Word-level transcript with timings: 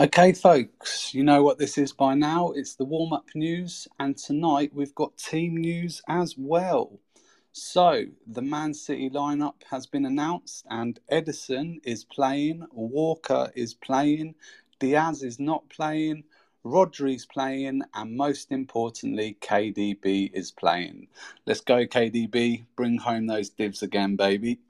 Okay, 0.00 0.32
folks, 0.32 1.12
you 1.12 1.24
know 1.24 1.42
what 1.42 1.58
this 1.58 1.76
is 1.76 1.92
by 1.92 2.14
now. 2.14 2.52
It's 2.52 2.76
the 2.76 2.84
warm 2.84 3.12
up 3.12 3.26
news, 3.34 3.88
and 3.98 4.16
tonight 4.16 4.70
we've 4.72 4.94
got 4.94 5.18
team 5.18 5.56
news 5.56 6.00
as 6.06 6.36
well. 6.38 7.00
So, 7.50 8.04
the 8.24 8.40
Man 8.40 8.74
City 8.74 9.10
lineup 9.10 9.54
has 9.68 9.86
been 9.86 10.06
announced, 10.06 10.64
and 10.70 11.00
Ederson 11.10 11.80
is 11.82 12.04
playing, 12.04 12.64
Walker 12.70 13.50
is 13.56 13.74
playing, 13.74 14.36
Dias 14.78 15.24
is 15.24 15.40
not 15.40 15.68
playing, 15.68 16.22
Rodri's 16.64 17.26
playing, 17.26 17.82
and 17.92 18.16
most 18.16 18.52
importantly, 18.52 19.36
KDB 19.40 20.30
is 20.32 20.52
playing. 20.52 21.08
Let's 21.44 21.60
go, 21.60 21.86
KDB. 21.86 22.66
Bring 22.76 22.98
home 22.98 23.26
those 23.26 23.50
divs 23.50 23.82
again, 23.82 24.14
baby. 24.14 24.60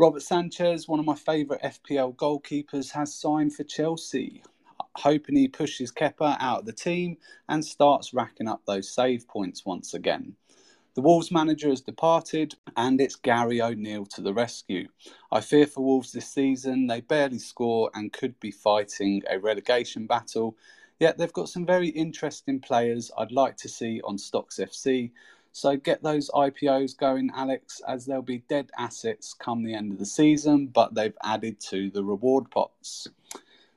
Robert 0.00 0.22
Sanchez, 0.22 0.86
one 0.86 1.00
of 1.00 1.06
my 1.06 1.16
favourite 1.16 1.60
FPL 1.60 2.14
goalkeepers, 2.14 2.92
has 2.92 3.12
signed 3.12 3.52
for 3.52 3.64
Chelsea, 3.64 4.44
hoping 4.94 5.34
he 5.34 5.48
pushes 5.48 5.90
Kepa 5.90 6.36
out 6.38 6.60
of 6.60 6.66
the 6.66 6.72
team 6.72 7.16
and 7.48 7.64
starts 7.64 8.14
racking 8.14 8.46
up 8.46 8.62
those 8.64 8.88
save 8.88 9.26
points 9.26 9.66
once 9.66 9.94
again. 9.94 10.36
The 10.94 11.00
Wolves 11.00 11.32
manager 11.32 11.68
has 11.70 11.80
departed, 11.80 12.54
and 12.76 13.00
it's 13.00 13.16
Gary 13.16 13.60
O'Neill 13.60 14.06
to 14.06 14.20
the 14.20 14.32
rescue. 14.32 14.86
I 15.32 15.40
fear 15.40 15.66
for 15.66 15.84
Wolves 15.84 16.12
this 16.12 16.28
season, 16.28 16.86
they 16.86 17.00
barely 17.00 17.40
score 17.40 17.90
and 17.92 18.12
could 18.12 18.38
be 18.38 18.52
fighting 18.52 19.22
a 19.28 19.40
relegation 19.40 20.06
battle. 20.06 20.56
Yet 21.00 21.18
they've 21.18 21.32
got 21.32 21.48
some 21.48 21.66
very 21.66 21.88
interesting 21.88 22.60
players 22.60 23.10
I'd 23.18 23.32
like 23.32 23.56
to 23.58 23.68
see 23.68 24.00
on 24.02 24.16
Stocks 24.16 24.60
FC, 24.60 25.10
so 25.52 25.76
get 25.76 26.02
those 26.02 26.30
IPOs 26.30 26.96
going, 26.96 27.30
Alex, 27.34 27.80
as 27.86 28.06
there'll 28.06 28.22
be 28.22 28.44
dead 28.48 28.70
assets 28.78 29.34
come 29.34 29.62
the 29.62 29.74
end 29.74 29.92
of 29.92 29.98
the 29.98 30.06
season, 30.06 30.66
but 30.66 30.94
they've 30.94 31.16
added 31.22 31.60
to 31.60 31.90
the 31.90 32.04
reward 32.04 32.50
pots. 32.50 33.08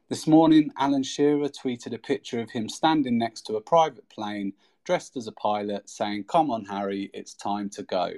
This 0.09 0.28
morning, 0.28 0.72
Alan 0.78 1.03
Shearer 1.03 1.47
tweeted 1.47 1.94
a 1.94 1.97
picture 1.97 2.41
of 2.41 2.52
him 2.52 2.67
standing 2.67 3.17
next 3.17 3.44
to 3.44 3.55
a 3.55 3.61
private 3.61 4.09
plane, 4.09 4.53
dressed 4.83 5.16
as 5.16 5.28
a 5.28 5.31
pilot, 5.31 5.89
saying, 5.89 6.25
Come 6.25 6.52
on, 6.52 6.66
Harry, 6.66 7.09
it's 7.13 7.33
time 7.33 7.69
to 7.69 7.83
go. 7.83 8.16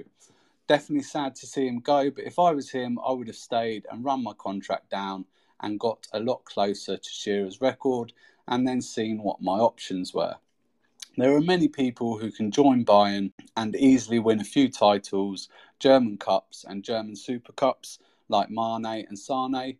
Definitely 0.66 1.04
sad 1.04 1.36
to 1.36 1.46
see 1.46 1.66
him 1.68 1.78
go, 1.78 2.10
but 2.10 2.24
if 2.24 2.38
I 2.38 2.50
was 2.50 2.70
him, 2.70 2.98
I 3.06 3.12
would 3.12 3.28
have 3.28 3.36
stayed 3.36 3.86
and 3.90 4.04
run 4.04 4.24
my 4.24 4.32
contract 4.32 4.90
down 4.90 5.26
and 5.60 5.78
got 5.78 6.08
a 6.12 6.20
lot 6.20 6.44
closer 6.44 6.96
to 6.96 7.08
Shearer's 7.08 7.60
record 7.60 8.12
and 8.48 8.66
then 8.66 8.80
seen 8.80 9.22
what 9.22 9.40
my 9.40 9.58
options 9.58 10.12
were. 10.12 10.36
There 11.16 11.36
are 11.36 11.40
many 11.40 11.68
people 11.68 12.18
who 12.18 12.32
can 12.32 12.50
join 12.50 12.84
Bayern 12.84 13.30
and 13.56 13.76
easily 13.76 14.18
win 14.18 14.40
a 14.40 14.44
few 14.44 14.68
titles, 14.68 15.48
German 15.78 16.16
Cups 16.18 16.64
and 16.66 16.82
German 16.82 17.14
Super 17.14 17.52
Cups, 17.52 18.00
like 18.28 18.50
Mane 18.50 19.06
and 19.08 19.16
Sane, 19.16 19.78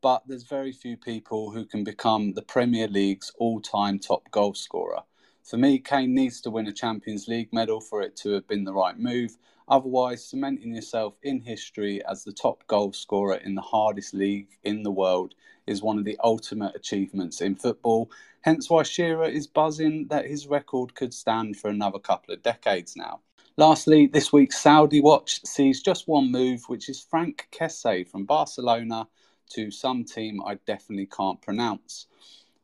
but 0.00 0.22
there's 0.28 0.44
very 0.44 0.70
few 0.70 0.96
people 0.96 1.50
who 1.50 1.64
can 1.64 1.82
become 1.82 2.34
the 2.34 2.42
Premier 2.42 2.86
League's 2.86 3.32
all 3.36 3.60
time 3.60 3.98
top 3.98 4.30
goal 4.30 4.54
scorer. 4.54 5.00
For 5.42 5.56
me, 5.56 5.80
Kane 5.80 6.14
needs 6.14 6.40
to 6.42 6.50
win 6.50 6.68
a 6.68 6.72
Champions 6.72 7.26
League 7.26 7.52
medal 7.52 7.80
for 7.80 8.00
it 8.00 8.14
to 8.18 8.30
have 8.34 8.46
been 8.46 8.62
the 8.62 8.72
right 8.72 8.96
move. 8.96 9.36
Otherwise, 9.68 10.24
cementing 10.24 10.74
yourself 10.74 11.14
in 11.24 11.40
history 11.40 12.04
as 12.04 12.22
the 12.22 12.32
top 12.32 12.64
goal 12.68 12.92
scorer 12.92 13.36
in 13.36 13.54
the 13.56 13.62
hardest 13.62 14.14
league 14.14 14.48
in 14.62 14.82
the 14.84 14.90
world 14.90 15.34
is 15.66 15.82
one 15.82 15.98
of 15.98 16.04
the 16.04 16.18
ultimate 16.22 16.74
achievements 16.76 17.40
in 17.40 17.56
football. 17.56 18.08
Hence 18.42 18.70
why 18.70 18.84
Shearer 18.84 19.28
is 19.28 19.48
buzzing 19.48 20.06
that 20.08 20.26
his 20.26 20.46
record 20.46 20.94
could 20.94 21.12
stand 21.12 21.56
for 21.56 21.68
another 21.68 21.98
couple 21.98 22.32
of 22.32 22.42
decades 22.44 22.94
now. 22.94 23.20
Lastly, 23.56 24.06
this 24.06 24.32
week's 24.32 24.60
Saudi 24.60 25.00
Watch 25.00 25.44
sees 25.44 25.82
just 25.82 26.06
one 26.06 26.30
move, 26.30 26.62
which 26.68 26.88
is 26.88 27.00
Frank 27.00 27.48
Kessie 27.50 28.08
from 28.08 28.24
Barcelona 28.24 29.08
to 29.50 29.70
some 29.70 30.04
team 30.04 30.40
I 30.46 30.56
definitely 30.66 31.06
can't 31.06 31.42
pronounce. 31.42 32.06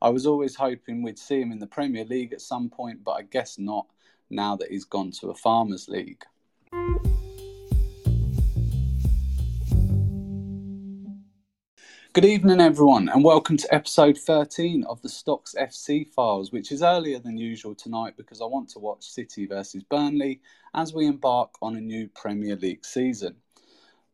I 0.01 0.11
was 0.11 0.27
always 0.27 0.55
hoping 0.55 1.03
we'd 1.03 1.19
see 1.19 1.41
him 1.41 1.51
in 1.51 1.59
the 1.59 1.67
Premier 1.67 2.05
League 2.05 2.33
at 2.33 2.41
some 2.41 2.69
point, 2.69 3.03
but 3.03 3.13
I 3.13 3.23
guess 3.23 3.59
not 3.59 3.87
now 4.31 4.55
that 4.57 4.71
he's 4.71 4.85
gone 4.85 5.11
to 5.13 5.31
a 5.31 5.35
Farmers 5.35 5.89
League. 5.89 6.25
Good 12.15 12.27
evening, 12.27 12.61
everyone, 12.61 13.09
and 13.09 13.25
welcome 13.25 13.57
to 13.57 13.75
episode 13.75 14.19
13 14.19 14.85
of 14.85 15.01
the 15.01 15.09
Stocks 15.09 15.55
FC 15.59 16.07
files, 16.07 16.53
which 16.53 16.71
is 16.71 16.83
earlier 16.83 17.19
than 17.19 17.39
usual 17.39 17.75
tonight 17.75 18.19
because 18.19 18.43
I 18.43 18.45
want 18.45 18.69
to 18.71 18.81
watch 18.81 19.03
City 19.09 19.47
versus 19.47 19.83
Burnley 19.83 20.43
as 20.75 20.93
we 20.93 21.07
embark 21.07 21.55
on 21.63 21.75
a 21.75 21.81
new 21.81 22.09
Premier 22.09 22.55
League 22.55 22.85
season. 22.85 23.37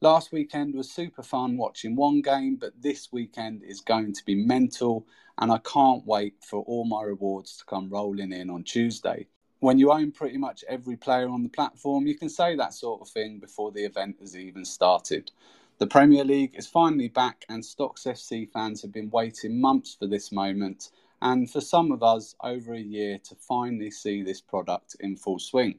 Last 0.01 0.31
weekend 0.31 0.77
was 0.77 0.93
super 0.93 1.25
fun 1.25 1.57
watching 1.57 1.97
one 1.97 2.23
game, 2.23 2.55
but 2.55 2.81
this 2.81 3.09
weekend 3.11 3.65
is 3.65 3.81
going 3.81 4.13
to 4.13 4.25
be 4.25 4.37
mental, 4.37 5.05
and 5.39 5.51
I 5.51 5.59
can't 5.59 6.07
wait 6.07 6.35
for 6.41 6.63
all 6.69 6.85
my 6.85 7.03
rewards 7.03 7.57
to 7.57 7.65
come 7.65 7.91
rolling 7.91 8.31
in 8.31 8.49
on 8.49 8.63
Tuesday 8.63 9.27
when 9.61 9.79
you 9.79 9.91
own 9.91 10.13
pretty 10.13 10.39
much 10.39 10.65
every 10.69 10.97
player 10.97 11.29
on 11.29 11.43
the 11.43 11.49
platform, 11.49 12.07
you 12.07 12.15
can 12.17 12.29
say 12.29 12.55
that 12.55 12.73
sort 12.73 13.01
of 13.01 13.09
thing 13.09 13.41
before 13.41 13.73
the 13.73 13.85
event 13.85 14.17
has 14.21 14.37
even 14.37 14.65
started. 14.65 15.33
The 15.79 15.87
Premier 15.87 16.25
League 16.25 16.57
is 16.57 16.67
finally 16.67 17.07
back, 17.07 17.45
and 17.49 17.65
Stocks 17.65 18.03
FC 18.03 18.51
fans 18.51 18.83
have 18.83 18.91
been 18.91 19.11
waiting 19.11 19.61
months 19.61 19.95
for 19.95 20.09
this 20.09 20.33
moment, 20.33 20.91
and 21.23 21.49
for 21.49 21.61
some 21.61 21.93
of 21.93 22.03
us, 22.03 22.35
over 22.43 22.75
a 22.75 22.81
year 22.81 23.19
to 23.19 23.37
finally 23.37 23.93
see 23.93 24.25
this 24.25 24.41
product 24.41 24.97
in 24.99 25.15
full 25.15 25.39
swing. 25.39 25.79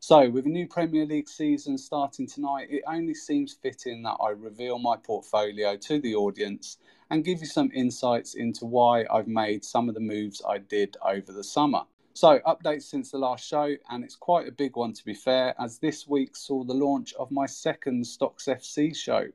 So, 0.00 0.30
with 0.30 0.46
a 0.46 0.48
new 0.48 0.66
Premier 0.66 1.04
League 1.04 1.28
season 1.28 1.76
starting 1.76 2.26
tonight, 2.26 2.68
it 2.70 2.84
only 2.86 3.12
seems 3.12 3.52
fitting 3.52 4.02
that 4.04 4.16
I 4.18 4.30
reveal 4.30 4.78
my 4.78 4.96
portfolio 4.96 5.76
to 5.76 6.00
the 6.00 6.14
audience 6.14 6.78
and 7.10 7.22
give 7.22 7.40
you 7.40 7.46
some 7.46 7.70
insights 7.74 8.32
into 8.32 8.64
why 8.64 9.04
I've 9.12 9.28
made 9.28 9.62
some 9.62 9.90
of 9.90 9.94
the 9.94 10.00
moves 10.00 10.40
I 10.48 10.56
did 10.56 10.96
over 11.04 11.32
the 11.32 11.44
summer. 11.44 11.82
So, 12.20 12.40
updates 12.40 12.82
since 12.82 13.12
the 13.12 13.18
last 13.18 13.46
show, 13.46 13.76
and 13.90 14.02
it's 14.02 14.16
quite 14.16 14.48
a 14.48 14.50
big 14.50 14.74
one 14.74 14.92
to 14.92 15.04
be 15.04 15.14
fair, 15.14 15.54
as 15.56 15.78
this 15.78 16.08
week 16.08 16.34
saw 16.34 16.64
the 16.64 16.74
launch 16.74 17.14
of 17.14 17.30
my 17.30 17.46
second 17.46 18.04
Stocks 18.04 18.46
FC 18.46 18.92
show. 18.96 19.28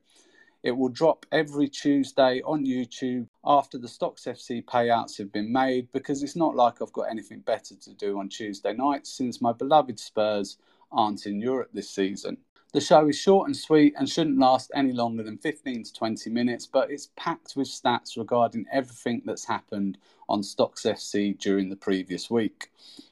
It 0.64 0.72
will 0.72 0.90
drop 0.90 1.26
every 1.32 1.70
Tuesday 1.70 2.42
on 2.42 2.66
YouTube 2.66 3.30
after 3.46 3.78
the 3.78 3.88
Stocks 3.88 4.26
FC 4.26 4.66
payouts 4.66 5.18
have 5.18 5.32
been 5.32 5.50
made 5.50 5.94
because 5.94 6.24
it's 6.24 6.36
not 6.36 6.58
like 6.58 6.82
I've 6.82 6.92
got 6.92 7.04
anything 7.04 7.40
better 7.40 7.74
to 7.74 7.94
do 7.94 8.20
on 8.20 8.28
Tuesday 8.28 8.74
nights 8.74 9.14
since 9.14 9.40
my 9.40 9.54
beloved 9.54 9.98
Spurs 9.98 10.58
aren't 10.92 11.26
in 11.26 11.40
Europe 11.40 11.70
this 11.72 11.90
season. 11.90 12.36
The 12.74 12.82
show 12.82 13.08
is 13.08 13.16
short 13.20 13.48
and 13.48 13.56
sweet 13.56 13.94
and 13.96 14.10
shouldn't 14.10 14.40
last 14.40 14.72
any 14.74 14.94
longer 14.94 15.22
than 15.22 15.38
15 15.38 15.84
to 15.84 15.94
20 15.94 16.32
minutes, 16.32 16.66
but 16.66 16.90
it's 16.90 17.12
packed 17.16 17.56
with 17.56 17.68
stats 17.68 18.18
regarding 18.18 18.66
everything 18.72 19.22
that's 19.26 19.46
happened 19.46 20.00
on 20.28 20.42
Stocks 20.42 20.82
FC 20.82 21.38
during 21.38 21.70
the 21.70 21.76
previous 21.76 22.32
week. 22.32 22.72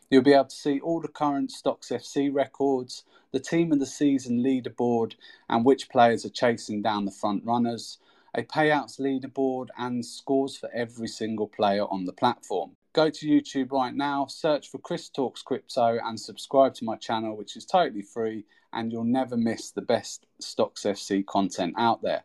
You'll 0.10 0.24
be 0.24 0.34
able 0.34 0.46
to 0.46 0.56
see 0.56 0.80
all 0.80 1.00
the 1.00 1.08
current 1.08 1.52
Stocks 1.52 1.90
FC 1.90 2.34
records, 2.34 3.04
the 3.32 3.40
team 3.40 3.72
of 3.72 3.78
the 3.78 3.86
season 3.86 4.40
leaderboard, 4.40 5.14
and 5.48 5.64
which 5.64 5.90
players 5.90 6.26
are 6.26 6.30
chasing 6.30 6.82
down 6.82 7.06
the 7.06 7.12
front 7.12 7.46
runners, 7.46 8.00
a 8.34 8.42
payouts 8.42 9.00
leaderboard, 9.00 9.68
and 9.78 10.04
scores 10.04 10.58
for 10.58 10.72
every 10.74 11.08
single 11.08 11.48
player 11.48 11.84
on 11.84 12.06
the 12.06 12.14
platform. 12.14 12.72
Go 12.94 13.10
to 13.10 13.26
YouTube 13.28 13.72
right 13.72 13.96
now, 13.96 14.26
search 14.26 14.70
for 14.70 14.78
Kris 14.78 15.10
Talks 15.10 15.42
Crypto, 15.42 15.98
and 16.04 16.20
subscribe 16.20 16.74
to 16.76 16.86
my 16.86 16.98
channel, 16.98 17.38
which 17.38 17.56
is 17.56 17.66
totally 17.66 18.02
free 18.02 18.44
and 18.74 18.92
you'll 18.92 19.04
never 19.04 19.38
miss 19.38 19.72
the 19.72 19.82
best 19.82 20.26
Stocks 20.40 20.84
FC 20.84 21.26
content 21.26 21.74
out 21.78 22.02
there. 22.02 22.24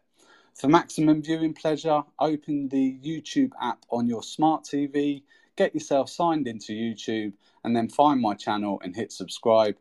For 0.54 0.68
maximum 0.68 1.22
viewing 1.22 1.52
pleasure, 1.52 2.02
open 2.18 2.68
the 2.68 2.98
YouTube 3.04 3.52
app 3.60 3.84
on 3.90 4.08
your 4.08 4.22
smart 4.22 4.64
TV, 4.64 5.22
get 5.56 5.74
yourself 5.74 6.08
signed 6.08 6.46
into 6.46 6.72
YouTube, 6.72 7.32
and 7.64 7.76
then 7.76 7.88
find 7.88 8.20
my 8.20 8.34
channel 8.34 8.80
and 8.82 8.94
hit 8.94 9.12
subscribe. 9.12 9.76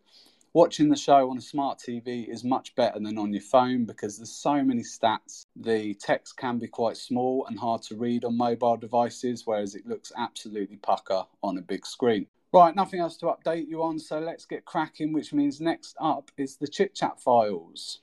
Watching 0.56 0.88
the 0.88 0.96
show 0.96 1.30
on 1.30 1.38
a 1.38 1.42
smart 1.42 1.80
TV 1.80 2.30
is 2.30 2.46
much 2.46 2.74
better 2.76 2.98
than 2.98 3.18
on 3.18 3.34
your 3.34 3.42
phone 3.42 3.84
because 3.84 4.16
there's 4.16 4.32
so 4.32 4.64
many 4.64 4.84
stats. 4.84 5.48
The 5.58 5.94
text 5.96 6.38
can 6.38 6.60
be 6.60 6.68
quite 6.70 6.96
small 6.96 7.46
and 7.48 7.60
hard 7.60 7.82
to 7.82 7.96
read 7.98 8.24
on 8.24 8.38
mobile 8.38 8.78
devices, 8.78 9.46
whereas 9.46 9.76
it 9.76 9.86
looks 9.86 10.14
absolutely 10.16 10.78
pucker 10.78 11.26
on 11.44 11.58
a 11.58 11.62
big 11.62 11.86
screen. 11.86 12.28
Right, 12.54 12.74
nothing 12.74 13.02
else 13.02 13.18
to 13.18 13.26
update 13.26 13.68
you 13.68 13.84
on, 13.84 14.00
so 14.00 14.20
let's 14.20 14.46
get 14.46 14.64
cracking, 14.64 15.12
which 15.12 15.34
means 15.34 15.60
next 15.60 15.94
up 16.00 16.32
is 16.38 16.56
the 16.56 16.70
chit 16.70 16.96
chat 16.96 17.20
files. 17.20 18.00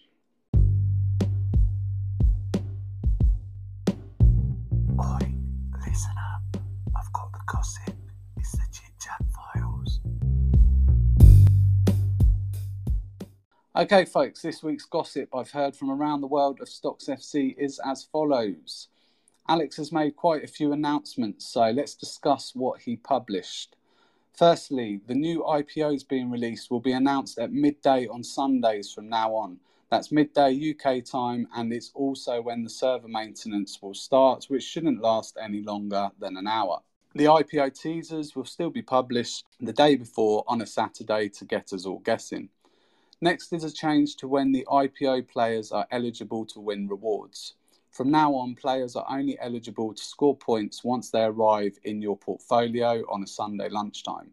Oi, 5.00 5.34
listen 5.86 6.14
up. 6.18 6.60
I've 6.94 7.12
got 7.14 7.32
the 7.32 7.40
gossip. 7.46 7.94
It's 8.36 8.52
the 8.52 8.66
chit 8.70 8.81
Okay, 13.74 14.04
folks, 14.04 14.42
this 14.42 14.62
week's 14.62 14.84
gossip 14.84 15.34
I've 15.34 15.52
heard 15.52 15.74
from 15.74 15.90
around 15.90 16.20
the 16.20 16.26
world 16.26 16.60
of 16.60 16.68
Stocks 16.68 17.06
FC 17.06 17.56
is 17.56 17.80
as 17.82 18.04
follows. 18.04 18.88
Alex 19.48 19.78
has 19.78 19.90
made 19.90 20.14
quite 20.14 20.44
a 20.44 20.46
few 20.46 20.74
announcements, 20.74 21.46
so 21.46 21.70
let's 21.70 21.94
discuss 21.94 22.54
what 22.54 22.82
he 22.82 22.96
published. 22.96 23.76
Firstly, 24.34 25.00
the 25.06 25.14
new 25.14 25.42
IPOs 25.42 26.06
being 26.06 26.30
released 26.30 26.70
will 26.70 26.80
be 26.80 26.92
announced 26.92 27.38
at 27.38 27.50
midday 27.50 28.06
on 28.06 28.22
Sundays 28.22 28.92
from 28.92 29.08
now 29.08 29.34
on. 29.34 29.58
That's 29.90 30.12
midday 30.12 30.74
UK 30.76 31.02
time, 31.02 31.48
and 31.54 31.72
it's 31.72 31.92
also 31.94 32.42
when 32.42 32.64
the 32.64 32.68
server 32.68 33.08
maintenance 33.08 33.80
will 33.80 33.94
start, 33.94 34.44
which 34.50 34.64
shouldn't 34.64 35.00
last 35.00 35.38
any 35.42 35.62
longer 35.62 36.10
than 36.20 36.36
an 36.36 36.46
hour. 36.46 36.80
The 37.14 37.24
IPO 37.24 37.80
teasers 37.80 38.36
will 38.36 38.44
still 38.44 38.70
be 38.70 38.82
published 38.82 39.46
the 39.62 39.72
day 39.72 39.96
before 39.96 40.44
on 40.46 40.60
a 40.60 40.66
Saturday 40.66 41.30
to 41.30 41.46
get 41.46 41.72
us 41.72 41.86
all 41.86 42.00
guessing. 42.00 42.50
Next 43.22 43.52
is 43.52 43.62
a 43.62 43.70
change 43.70 44.16
to 44.16 44.26
when 44.26 44.50
the 44.50 44.66
IPO 44.68 45.28
players 45.28 45.70
are 45.70 45.86
eligible 45.92 46.44
to 46.46 46.58
win 46.58 46.88
rewards. 46.88 47.54
From 47.88 48.10
now 48.10 48.34
on, 48.34 48.56
players 48.56 48.96
are 48.96 49.06
only 49.08 49.38
eligible 49.38 49.94
to 49.94 50.02
score 50.02 50.36
points 50.36 50.82
once 50.82 51.08
they 51.08 51.22
arrive 51.22 51.78
in 51.84 52.02
your 52.02 52.16
portfolio 52.16 53.04
on 53.08 53.22
a 53.22 53.28
Sunday 53.28 53.68
lunchtime. 53.68 54.32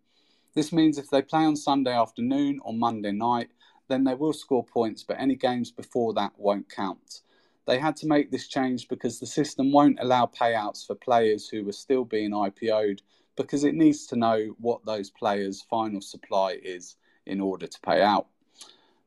This 0.56 0.74
means 0.74 0.98
if 0.98 1.08
they 1.08 1.22
play 1.22 1.46
on 1.46 1.56
Sunday 1.56 1.94
afternoon 1.94 2.62
or 2.64 2.74
Monday 2.74 3.12
night, 3.12 3.50
then 3.90 4.06
they 4.06 4.16
will 4.16 4.34
score 4.34 4.66
points, 4.66 5.04
but 5.04 5.20
any 5.20 5.36
games 5.36 5.70
before 5.70 6.16
that 6.16 6.34
won't 6.36 6.68
count. 6.68 7.22
They 7.68 7.78
had 7.78 7.96
to 7.98 8.08
make 8.08 8.32
this 8.32 8.48
change 8.48 8.88
because 8.88 9.20
the 9.20 9.28
system 9.28 9.72
won't 9.72 10.00
allow 10.02 10.26
payouts 10.26 10.88
for 10.88 10.96
players 10.96 11.48
who 11.48 11.70
are 11.70 11.74
still 11.74 12.06
being 12.06 12.32
IPO'd 12.32 13.04
because 13.36 13.66
it 13.66 13.76
needs 13.76 14.08
to 14.08 14.16
know 14.16 14.56
what 14.58 14.84
those 14.84 15.12
players' 15.12 15.62
final 15.70 16.02
supply 16.02 16.58
is 16.64 16.96
in 17.28 17.40
order 17.40 17.68
to 17.68 17.80
pay 17.82 18.02
out. 18.02 18.26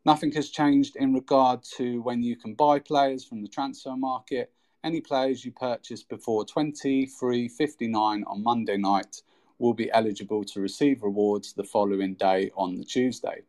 Nothing 0.04 0.32
has 0.32 0.50
changed 0.50 0.96
in 0.96 1.14
regard 1.14 1.62
to 1.76 2.02
when 2.02 2.24
you 2.24 2.34
can 2.34 2.54
buy 2.54 2.80
players 2.80 3.24
from 3.24 3.40
the 3.40 3.48
transfer 3.48 3.96
market. 3.96 4.52
Any 4.82 5.00
players 5.00 5.44
you 5.44 5.52
purchase 5.52 6.02
before 6.02 6.44
23.59 6.44 8.22
on 8.26 8.42
Monday 8.42 8.76
night 8.76 9.22
will 9.60 9.74
be 9.74 9.92
eligible 9.92 10.42
to 10.42 10.60
receive 10.60 11.04
rewards 11.04 11.52
the 11.52 11.62
following 11.62 12.14
day 12.14 12.50
on 12.56 12.74
the 12.74 12.84
Tuesday. 12.84 13.42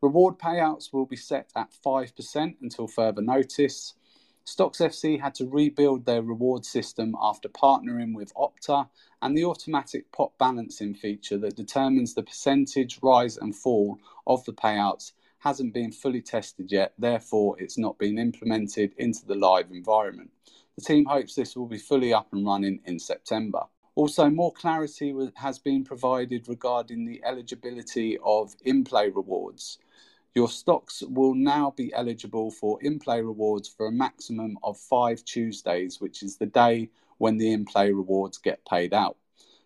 Reward 0.00 0.40
payouts 0.40 0.92
will 0.92 1.06
be 1.06 1.14
set 1.14 1.52
at 1.54 1.70
5% 1.86 2.56
until 2.60 2.88
further 2.88 3.22
notice. 3.22 3.94
Stocks 4.42 4.78
FC 4.78 5.20
had 5.20 5.36
to 5.36 5.46
rebuild 5.46 6.04
their 6.04 6.22
reward 6.22 6.64
system 6.64 7.14
after 7.22 7.48
partnering 7.48 8.12
with 8.12 8.34
Opta 8.34 8.88
and 9.22 9.36
the 9.36 9.44
automatic 9.44 10.10
pot 10.10 10.32
balancing 10.36 10.94
feature 10.94 11.38
that 11.38 11.54
determines 11.54 12.14
the 12.14 12.24
percentage 12.24 12.98
rise 13.02 13.36
and 13.36 13.54
fall 13.54 14.00
of 14.26 14.44
the 14.46 14.52
payouts 14.52 15.12
hasn't 15.40 15.72
been 15.72 15.90
fully 15.90 16.20
tested 16.20 16.70
yet, 16.70 16.92
therefore, 16.98 17.56
it's 17.58 17.78
not 17.78 17.98
been 17.98 18.18
implemented 18.18 18.92
into 18.98 19.26
the 19.26 19.34
live 19.34 19.70
environment. 19.70 20.30
The 20.76 20.84
team 20.84 21.06
hopes 21.06 21.34
this 21.34 21.56
will 21.56 21.66
be 21.66 21.78
fully 21.78 22.12
up 22.12 22.32
and 22.32 22.46
running 22.46 22.80
in 22.84 22.98
September. 22.98 23.64
Also, 23.94 24.30
more 24.30 24.52
clarity 24.52 25.14
has 25.34 25.58
been 25.58 25.82
provided 25.82 26.46
regarding 26.48 27.04
the 27.06 27.22
eligibility 27.24 28.18
of 28.22 28.54
in 28.64 28.84
play 28.84 29.08
rewards. 29.08 29.78
Your 30.34 30.48
stocks 30.48 31.02
will 31.02 31.34
now 31.34 31.72
be 31.76 31.92
eligible 31.92 32.50
for 32.50 32.80
in 32.82 32.98
play 32.98 33.20
rewards 33.20 33.68
for 33.68 33.86
a 33.86 33.92
maximum 33.92 34.58
of 34.62 34.78
five 34.78 35.24
Tuesdays, 35.24 36.00
which 36.00 36.22
is 36.22 36.36
the 36.36 36.46
day 36.46 36.90
when 37.18 37.38
the 37.38 37.50
in 37.50 37.64
play 37.64 37.92
rewards 37.92 38.38
get 38.38 38.64
paid 38.64 38.94
out. 38.94 39.16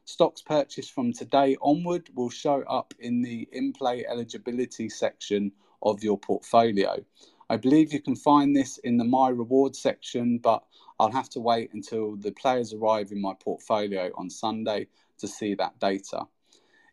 Stocks 0.07 0.41
purchased 0.41 0.93
from 0.93 1.13
today 1.13 1.57
onward 1.61 2.11
will 2.15 2.31
show 2.31 2.63
up 2.63 2.95
in 2.99 3.23
the 3.23 3.49
in 3.53 3.73
play 3.73 4.07
eligibility 4.07 4.89
section 4.89 5.51
of 5.85 6.03
your 6.03 6.19
portfolio. 6.19 7.05
I 7.51 7.57
believe 7.57 7.93
you 7.93 8.01
can 8.01 8.17
find 8.17 8.57
this 8.57 8.79
in 8.79 8.97
the 8.97 9.05
My 9.05 9.29
Rewards 9.29 9.79
section, 9.79 10.39
but 10.39 10.65
I'll 10.99 11.13
have 11.13 11.29
to 11.31 11.41
wait 11.41 11.73
until 11.75 12.17
the 12.17 12.33
players 12.33 12.73
arrive 12.73 13.13
in 13.13 13.21
my 13.21 13.35
portfolio 13.35 14.11
on 14.17 14.31
Sunday 14.31 14.89
to 15.19 15.29
see 15.29 15.55
that 15.55 15.79
data. 15.79 16.27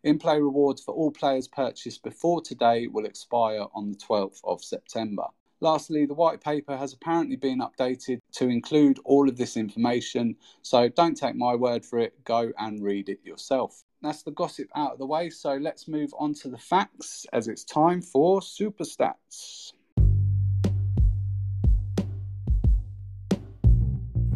In 0.04 0.18
play 0.18 0.42
rewards 0.42 0.82
for 0.82 0.96
all 0.96 1.12
players 1.12 1.48
purchased 1.48 2.02
before 2.02 2.42
today 2.42 2.88
will 2.88 3.06
expire 3.06 3.66
on 3.76 3.92
the 3.92 3.98
12th 3.98 4.42
of 4.44 4.64
September. 4.64 5.26
Lastly, 5.60 6.08
the 6.08 6.16
white 6.16 6.42
paper 6.42 6.76
has 6.76 6.94
apparently 6.94 7.36
been 7.36 7.60
updated 7.60 8.20
to 8.34 8.50
include 8.50 8.98
all 9.06 9.30
of 9.30 9.38
this 9.38 9.58
information, 9.58 10.36
so 10.64 10.90
don't 10.90 11.16
take 11.16 11.36
my 11.36 11.54
word 11.54 11.86
for 11.86 12.00
it, 12.00 12.24
go 12.24 12.52
and 12.58 12.82
read 12.82 13.10
it 13.10 13.20
yourself. 13.24 13.84
That's 14.04 14.24
the 14.24 14.32
gossip 14.32 14.68
out 14.76 14.94
of 14.94 14.98
the 14.98 15.06
way, 15.06 15.30
so 15.30 15.54
let's 15.54 15.88
move 15.88 16.12
on 16.18 16.34
to 16.36 16.50
the 16.50 16.58
facts 16.58 17.28
as 17.34 17.48
it's 17.48 17.64
time 17.64 18.02
for 18.02 18.42
Super 18.42 18.84
Stats. 18.84 19.74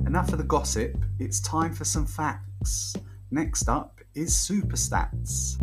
Enough 0.06 0.34
of 0.34 0.38
the 0.38 0.46
gossip, 0.48 0.96
it's 1.18 1.40
time 1.40 1.74
for 1.74 1.84
some 1.84 2.06
facts. 2.06 2.94
Next 3.32 3.68
up 3.68 4.02
is 4.14 4.38
Super 4.38 4.76
Stats. 4.76 5.60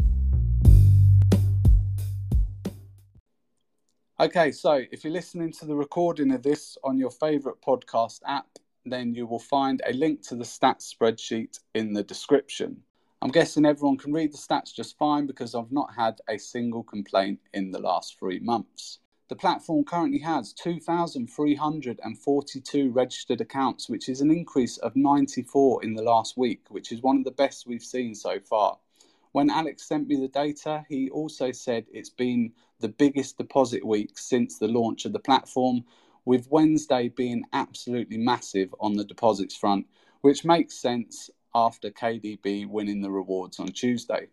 Okay, 4.18 4.50
so 4.50 4.82
if 4.90 5.04
you're 5.04 5.12
listening 5.12 5.52
to 5.52 5.64
the 5.64 5.76
recording 5.76 6.32
of 6.32 6.42
this 6.42 6.76
on 6.82 6.98
your 6.98 7.12
favourite 7.12 7.60
podcast 7.60 8.18
app, 8.26 8.58
then 8.84 9.14
you 9.14 9.26
will 9.26 9.38
find 9.38 9.80
a 9.86 9.92
link 9.92 10.22
to 10.22 10.34
the 10.34 10.44
stats 10.44 10.92
spreadsheet 10.92 11.60
in 11.76 11.92
the 11.92 12.02
description. 12.02 12.82
I'm 13.22 13.30
guessing 13.30 13.64
everyone 13.64 13.96
can 13.98 14.12
read 14.12 14.32
the 14.32 14.36
stats 14.36 14.74
just 14.74 14.98
fine 14.98 15.26
because 15.26 15.54
I've 15.54 15.70
not 15.70 15.94
had 15.94 16.20
a 16.28 16.36
single 16.36 16.82
complaint 16.82 17.38
in 17.54 17.70
the 17.70 17.78
last 17.78 18.18
three 18.18 18.40
months. 18.40 18.98
The 19.28 19.36
platform 19.36 19.84
currently 19.84 20.18
has 20.18 20.52
2,342 20.54 22.90
registered 22.90 23.40
accounts, 23.40 23.88
which 23.88 24.08
is 24.08 24.22
an 24.22 24.32
increase 24.32 24.76
of 24.78 24.96
94 24.96 25.84
in 25.84 25.94
the 25.94 26.02
last 26.02 26.36
week, 26.36 26.64
which 26.68 26.90
is 26.90 27.00
one 27.00 27.16
of 27.16 27.22
the 27.22 27.30
best 27.30 27.64
we've 27.64 27.80
seen 27.80 28.16
so 28.16 28.40
far. 28.40 28.78
When 29.30 29.50
Alex 29.50 29.86
sent 29.86 30.08
me 30.08 30.16
the 30.16 30.26
data, 30.26 30.84
he 30.88 31.08
also 31.08 31.52
said 31.52 31.86
it's 31.92 32.10
been 32.10 32.50
the 32.80 32.88
biggest 32.88 33.38
deposit 33.38 33.86
week 33.86 34.18
since 34.18 34.58
the 34.58 34.66
launch 34.66 35.04
of 35.04 35.12
the 35.12 35.20
platform, 35.20 35.84
with 36.24 36.50
Wednesday 36.50 37.08
being 37.08 37.44
absolutely 37.52 38.18
massive 38.18 38.74
on 38.80 38.96
the 38.96 39.04
deposits 39.04 39.54
front, 39.54 39.86
which 40.22 40.44
makes 40.44 40.74
sense 40.74 41.30
after 41.54 41.90
KDB 41.90 42.66
winning 42.68 43.00
the 43.00 43.10
rewards 43.10 43.60
on 43.60 43.68
Tuesday. 43.68 44.28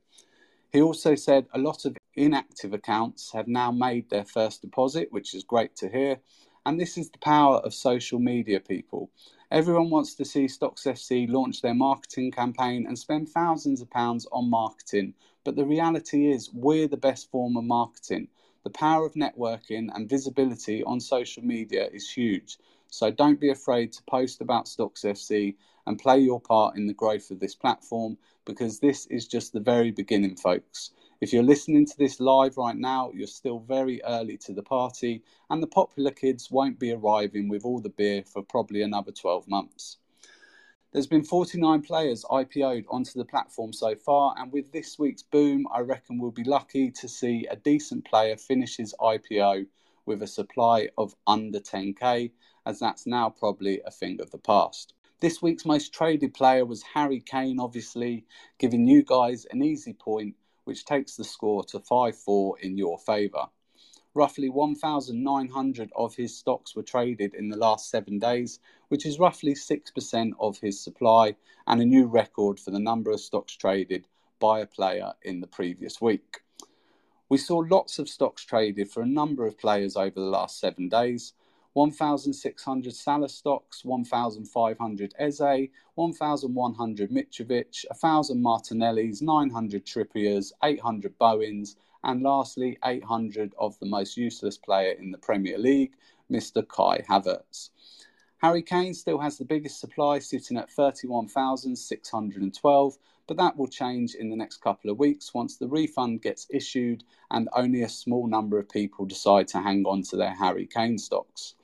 He 0.71 0.81
also 0.81 1.15
said 1.15 1.47
a 1.53 1.59
lot 1.59 1.85
of 1.85 1.97
inactive 2.15 2.73
accounts 2.73 3.31
have 3.31 3.47
now 3.47 3.71
made 3.71 4.09
their 4.09 4.25
first 4.25 4.61
deposit, 4.61 5.11
which 5.11 5.33
is 5.33 5.43
great 5.43 5.75
to 5.77 5.89
hear. 5.89 6.19
And 6.65 6.79
this 6.79 6.97
is 6.97 7.09
the 7.09 7.17
power 7.17 7.57
of 7.57 7.73
social 7.73 8.19
media, 8.19 8.59
people. 8.59 9.09
Everyone 9.49 9.89
wants 9.89 10.13
to 10.15 10.25
see 10.25 10.47
Stocks 10.47 10.83
FC 10.83 11.27
launch 11.27 11.61
their 11.61 11.73
marketing 11.73 12.31
campaign 12.31 12.85
and 12.85 12.99
spend 12.99 13.29
thousands 13.29 13.81
of 13.81 13.89
pounds 13.89 14.27
on 14.31 14.49
marketing. 14.49 15.15
But 15.43 15.55
the 15.55 15.65
reality 15.65 16.29
is, 16.29 16.53
we're 16.53 16.87
the 16.87 16.97
best 16.97 17.31
form 17.31 17.57
of 17.57 17.63
marketing. 17.63 18.27
The 18.63 18.69
power 18.69 19.05
of 19.05 19.13
networking 19.13 19.89
and 19.95 20.07
visibility 20.07 20.83
on 20.83 20.99
social 20.99 21.43
media 21.43 21.87
is 21.91 22.11
huge. 22.11 22.59
So 22.89 23.09
don't 23.09 23.39
be 23.39 23.49
afraid 23.49 23.91
to 23.93 24.03
post 24.03 24.41
about 24.41 24.67
Stocks 24.67 25.03
FC 25.03 25.55
and 25.89 25.97
play 25.97 26.19
your 26.19 26.39
part 26.39 26.77
in 26.77 26.85
the 26.85 26.93
growth 26.93 27.31
of 27.31 27.39
this 27.39 27.55
platform 27.55 28.15
because 28.45 28.79
this 28.79 29.07
is 29.07 29.27
just 29.27 29.53
the 29.53 29.59
very 29.59 29.89
beginning, 29.89 30.35
folks. 30.35 30.91
If 31.19 31.33
you're 31.33 31.41
listening 31.41 31.87
to 31.87 31.97
this 31.97 32.19
live 32.19 32.57
right 32.57 32.77
now, 32.77 33.09
you're 33.11 33.25
still 33.25 33.57
very 33.57 33.99
early 34.03 34.37
to 34.37 34.53
the 34.53 34.61
party, 34.61 35.23
and 35.49 35.63
the 35.63 35.67
popular 35.67 36.11
kids 36.11 36.51
won't 36.51 36.77
be 36.77 36.91
arriving 36.91 37.49
with 37.49 37.65
all 37.65 37.79
the 37.81 37.89
beer 37.89 38.21
for 38.23 38.43
probably 38.43 38.83
another 38.83 39.11
12 39.11 39.47
months. 39.47 39.97
There's 40.91 41.07
been 41.07 41.23
49 41.23 41.81
players 41.81 42.23
IPO'd 42.29 42.85
onto 42.91 43.17
the 43.17 43.25
platform 43.25 43.73
so 43.73 43.95
far, 43.95 44.35
and 44.37 44.51
with 44.51 44.71
this 44.71 44.99
week's 44.99 45.23
boom, 45.23 45.65
I 45.73 45.79
reckon 45.79 46.19
we'll 46.19 46.29
be 46.29 46.43
lucky 46.43 46.91
to 46.91 47.09
see 47.09 47.47
a 47.49 47.55
decent 47.55 48.05
player 48.05 48.37
finish 48.37 48.77
his 48.77 48.93
IPO 49.01 49.65
with 50.05 50.21
a 50.21 50.27
supply 50.27 50.89
of 50.99 51.15
under 51.25 51.59
10k, 51.59 52.29
as 52.67 52.77
that's 52.77 53.07
now 53.07 53.31
probably 53.31 53.81
a 53.87 53.91
thing 53.91 54.21
of 54.21 54.29
the 54.29 54.37
past. 54.37 54.93
This 55.21 55.41
week's 55.41 55.65
most 55.65 55.93
traded 55.93 56.33
player 56.33 56.65
was 56.65 56.81
Harry 56.81 57.19
Kane, 57.19 57.59
obviously, 57.59 58.25
giving 58.57 58.87
you 58.87 59.03
guys 59.03 59.45
an 59.51 59.61
easy 59.61 59.91
point, 59.91 60.35
which 60.63 60.85
takes 60.85 61.17
the 61.17 61.25
score 61.25 61.61
to 61.65 61.81
5 61.81 62.15
4 62.15 62.59
in 62.59 62.77
your 62.77 62.97
favour. 62.97 63.47
Roughly 64.13 64.47
1,900 64.47 65.91
of 65.93 66.15
his 66.15 66.37
stocks 66.37 66.73
were 66.73 66.83
traded 66.83 67.33
in 67.33 67.49
the 67.49 67.57
last 67.57 67.89
seven 67.89 68.17
days, 68.17 68.61
which 68.87 69.05
is 69.05 69.19
roughly 69.19 69.55
6% 69.55 70.31
of 70.39 70.59
his 70.59 70.79
supply 70.79 71.35
and 71.67 71.81
a 71.81 71.85
new 71.85 72.05
record 72.05 72.57
for 72.57 72.71
the 72.71 72.79
number 72.79 73.11
of 73.11 73.19
stocks 73.19 73.57
traded 73.57 74.07
by 74.39 74.61
a 74.61 74.65
player 74.65 75.11
in 75.21 75.41
the 75.41 75.47
previous 75.47 75.99
week. 75.99 76.43
We 77.27 77.37
saw 77.37 77.57
lots 77.57 77.99
of 77.99 78.07
stocks 78.07 78.45
traded 78.45 78.89
for 78.89 79.03
a 79.03 79.05
number 79.05 79.45
of 79.45 79.59
players 79.59 79.97
over 79.97 80.15
the 80.15 80.21
last 80.21 80.61
seven 80.61 80.87
days, 80.87 81.33
1,600 81.73 82.93
Salah 82.93 83.29
stocks, 83.29 83.85
1,500 83.85 85.13
Eze, 85.19 85.69
1,100 85.95 87.11
Mitrovic, 87.11 87.85
1,000 87.89 88.41
Martinellis, 88.41 89.21
900 89.21 89.85
Trippiers, 89.85 90.51
800 90.63 91.17
Bowens, 91.19 91.75
and 92.03 92.23
lastly 92.23 92.77
800 92.83 93.53
of 93.59 93.77
the 93.79 93.85
most 93.85 94.17
useless 94.17 94.57
player 94.57 94.93
in 94.93 95.11
the 95.11 95.17
Premier 95.17 95.57
League, 95.57 95.93
Mr. 96.31 96.67
Kai 96.67 97.03
Havertz. 97.07 97.69
Harry 98.41 98.63
Kane 98.63 98.93
still 98.93 99.19
has 99.19 99.37
the 99.37 99.43
biggest 99.43 99.81
supply, 99.81 100.17
sitting 100.17 100.55
at 100.57 100.71
31,612, 100.71 102.97
but 103.27 103.37
that 103.37 103.57
will 103.57 103.67
change 103.67 104.15
in 104.15 104.29
the 104.29 104.35
next 104.35 104.61
couple 104.61 104.89
of 104.89 104.97
weeks 104.97 105.33
once 105.33 105.57
the 105.57 105.67
refund 105.67 106.21
gets 106.21 106.47
issued 106.49 107.03
and 107.31 107.49
only 107.53 107.81
a 107.83 107.89
small 107.89 108.27
number 108.27 108.57
of 108.57 108.69
people 108.69 109.03
decide 109.05 109.49
to 109.49 109.59
hang 109.59 109.83
on 109.85 110.03
to 110.03 110.15
their 110.15 110.33
Harry 110.33 110.65
Kane 110.65 110.97
stocks. 110.97 111.55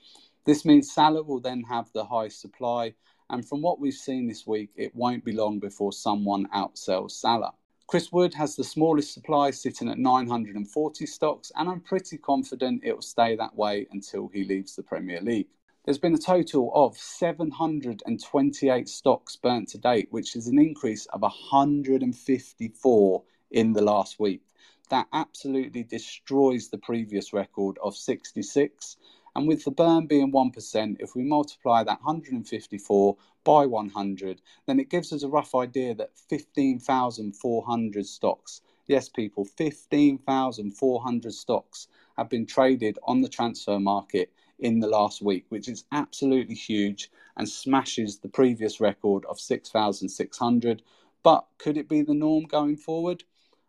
This 0.46 0.64
means 0.64 0.94
Salah 0.94 1.24
will 1.24 1.40
then 1.40 1.64
have 1.64 1.92
the 1.92 2.06
highest 2.06 2.40
supply, 2.40 2.94
and 3.32 3.48
from 3.48 3.64
what 3.64 3.80
we've 3.80 3.94
seen 3.94 4.28
this 4.28 4.46
week, 4.46 4.70
it 4.76 4.96
won't 4.96 5.26
be 5.26 5.32
long 5.32 5.60
before 5.60 5.92
someone 5.92 6.48
outsells 6.56 7.12
Salah. 7.12 7.54
Chris 7.88 8.12
Wood 8.12 8.34
has 8.36 8.56
the 8.56 8.64
smallest 8.64 9.14
supply 9.14 9.50
sitting 9.50 9.90
at 9.90 9.98
940 9.98 11.06
stocks, 11.08 11.52
and 11.56 11.68
I'm 11.68 11.82
pretty 11.82 12.18
confident 12.18 12.84
it 12.84 12.94
will 12.94 13.02
stay 13.02 13.36
that 13.36 13.56
way 13.56 13.88
until 13.92 14.28
he 14.28 14.44
leaves 14.44 14.76
the 14.76 14.84
Premier 14.84 15.22
League. 15.22 15.48
There's 15.84 15.98
been 15.98 16.16
a 16.16 16.20
total 16.20 16.72
of 16.74 16.98
728 16.98 18.90
stocks 18.90 19.36
burnt 19.36 19.70
to 19.70 19.78
date, 19.78 20.08
which 20.12 20.36
is 20.36 20.48
an 20.48 20.60
increase 20.60 21.06
of 21.08 21.22
154 21.22 23.24
in 23.52 23.74
the 23.74 23.84
last 23.84 24.20
week. 24.20 24.42
That 24.90 25.08
absolutely 25.14 25.84
destroys 25.84 26.70
the 26.70 26.80
previous 26.80 27.34
record 27.34 27.78
of 27.84 27.96
66. 27.96 28.98
And 29.36 29.48
with 29.48 29.66
the 29.66 29.72
burn 29.72 30.08
being 30.08 30.32
1%, 30.32 30.96
if 31.00 31.14
we 31.14 31.24
multiply 31.24 31.84
that 31.84 32.02
154 32.04 33.18
by 33.44 33.66
100, 33.66 34.42
then 34.66 34.80
it 34.80 34.90
gives 34.90 35.12
us 35.12 35.24
a 35.24 35.28
rough 35.28 35.54
idea 35.54 35.94
that 35.96 36.18
15,400 36.30 38.06
stocks, 38.06 38.62
yes, 38.88 39.10
people, 39.10 39.44
15,400 39.44 41.34
stocks 41.34 41.88
have 42.18 42.30
been 42.30 42.46
traded 42.46 42.98
on 43.04 43.22
the 43.22 43.28
transfer 43.28 43.78
market 43.78 44.32
in 44.60 44.80
the 44.80 44.88
last 44.88 45.22
week, 45.22 45.46
which 45.50 45.68
is 45.68 45.84
absolutely 45.92 46.56
huge 46.56 47.12
and 47.36 47.50
smashes 47.50 48.20
the 48.20 48.30
previous 48.30 48.80
record 48.80 49.26
of 49.26 49.38
6,600. 49.40 50.82
But 51.24 51.46
could 51.58 51.76
it 51.76 51.90
be 51.90 52.04
the 52.04 52.14
norm 52.14 52.46
going 52.46 52.78
forward? 52.78 53.24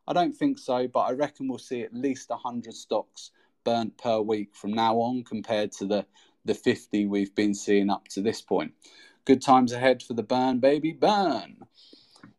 I 0.07 0.13
don't 0.13 0.37
think 0.37 0.61
so, 0.61 0.87
but 0.87 1.01
I 1.01 1.13
reckon 1.13 1.49
we'll 1.49 1.59
see 1.59 1.83
at 1.83 1.93
least 1.93 2.31
100 2.31 2.73
stocks 2.73 3.33
burnt 3.67 3.99
per 3.99 4.21
week 4.21 4.55
from 4.55 4.73
now 4.73 4.95
on 4.99 5.25
compared 5.25 5.73
to 5.73 5.87
the, 5.87 6.07
the 6.45 6.55
50 6.55 7.07
we've 7.07 7.35
been 7.35 7.53
seeing 7.53 7.91
up 7.91 8.07
to 8.11 8.23
this 8.23 8.41
point. 8.41 8.75
Good 9.25 9.43
times 9.43 9.73
ahead 9.73 10.05
for 10.05 10.15
the 10.15 10.23
burn, 10.23 10.61
baby, 10.61 10.93
burn. 10.93 11.67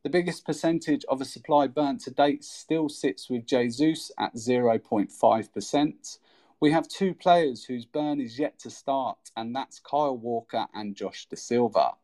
The 0.04 0.10
biggest 0.10 0.46
percentage 0.46 1.04
of 1.10 1.20
a 1.20 1.26
supply 1.26 1.68
burnt 1.68 2.00
to 2.04 2.12
date 2.12 2.46
still 2.46 2.88
sits 2.88 3.30
with 3.30 3.46
Jesus 3.46 4.10
at 4.18 4.36
0.5%. 4.36 6.18
We 6.62 6.72
have 6.72 6.88
two 6.88 7.14
players 7.14 7.66
whose 7.66 7.86
burn 7.86 8.22
is 8.22 8.40
yet 8.40 8.58
to 8.60 8.70
start, 8.70 9.18
and 9.36 9.54
that's 9.54 9.82
Kyle 9.82 10.18
Walker 10.18 10.68
and 10.74 10.96
Josh 10.96 11.28
Dasilva. 11.28 11.96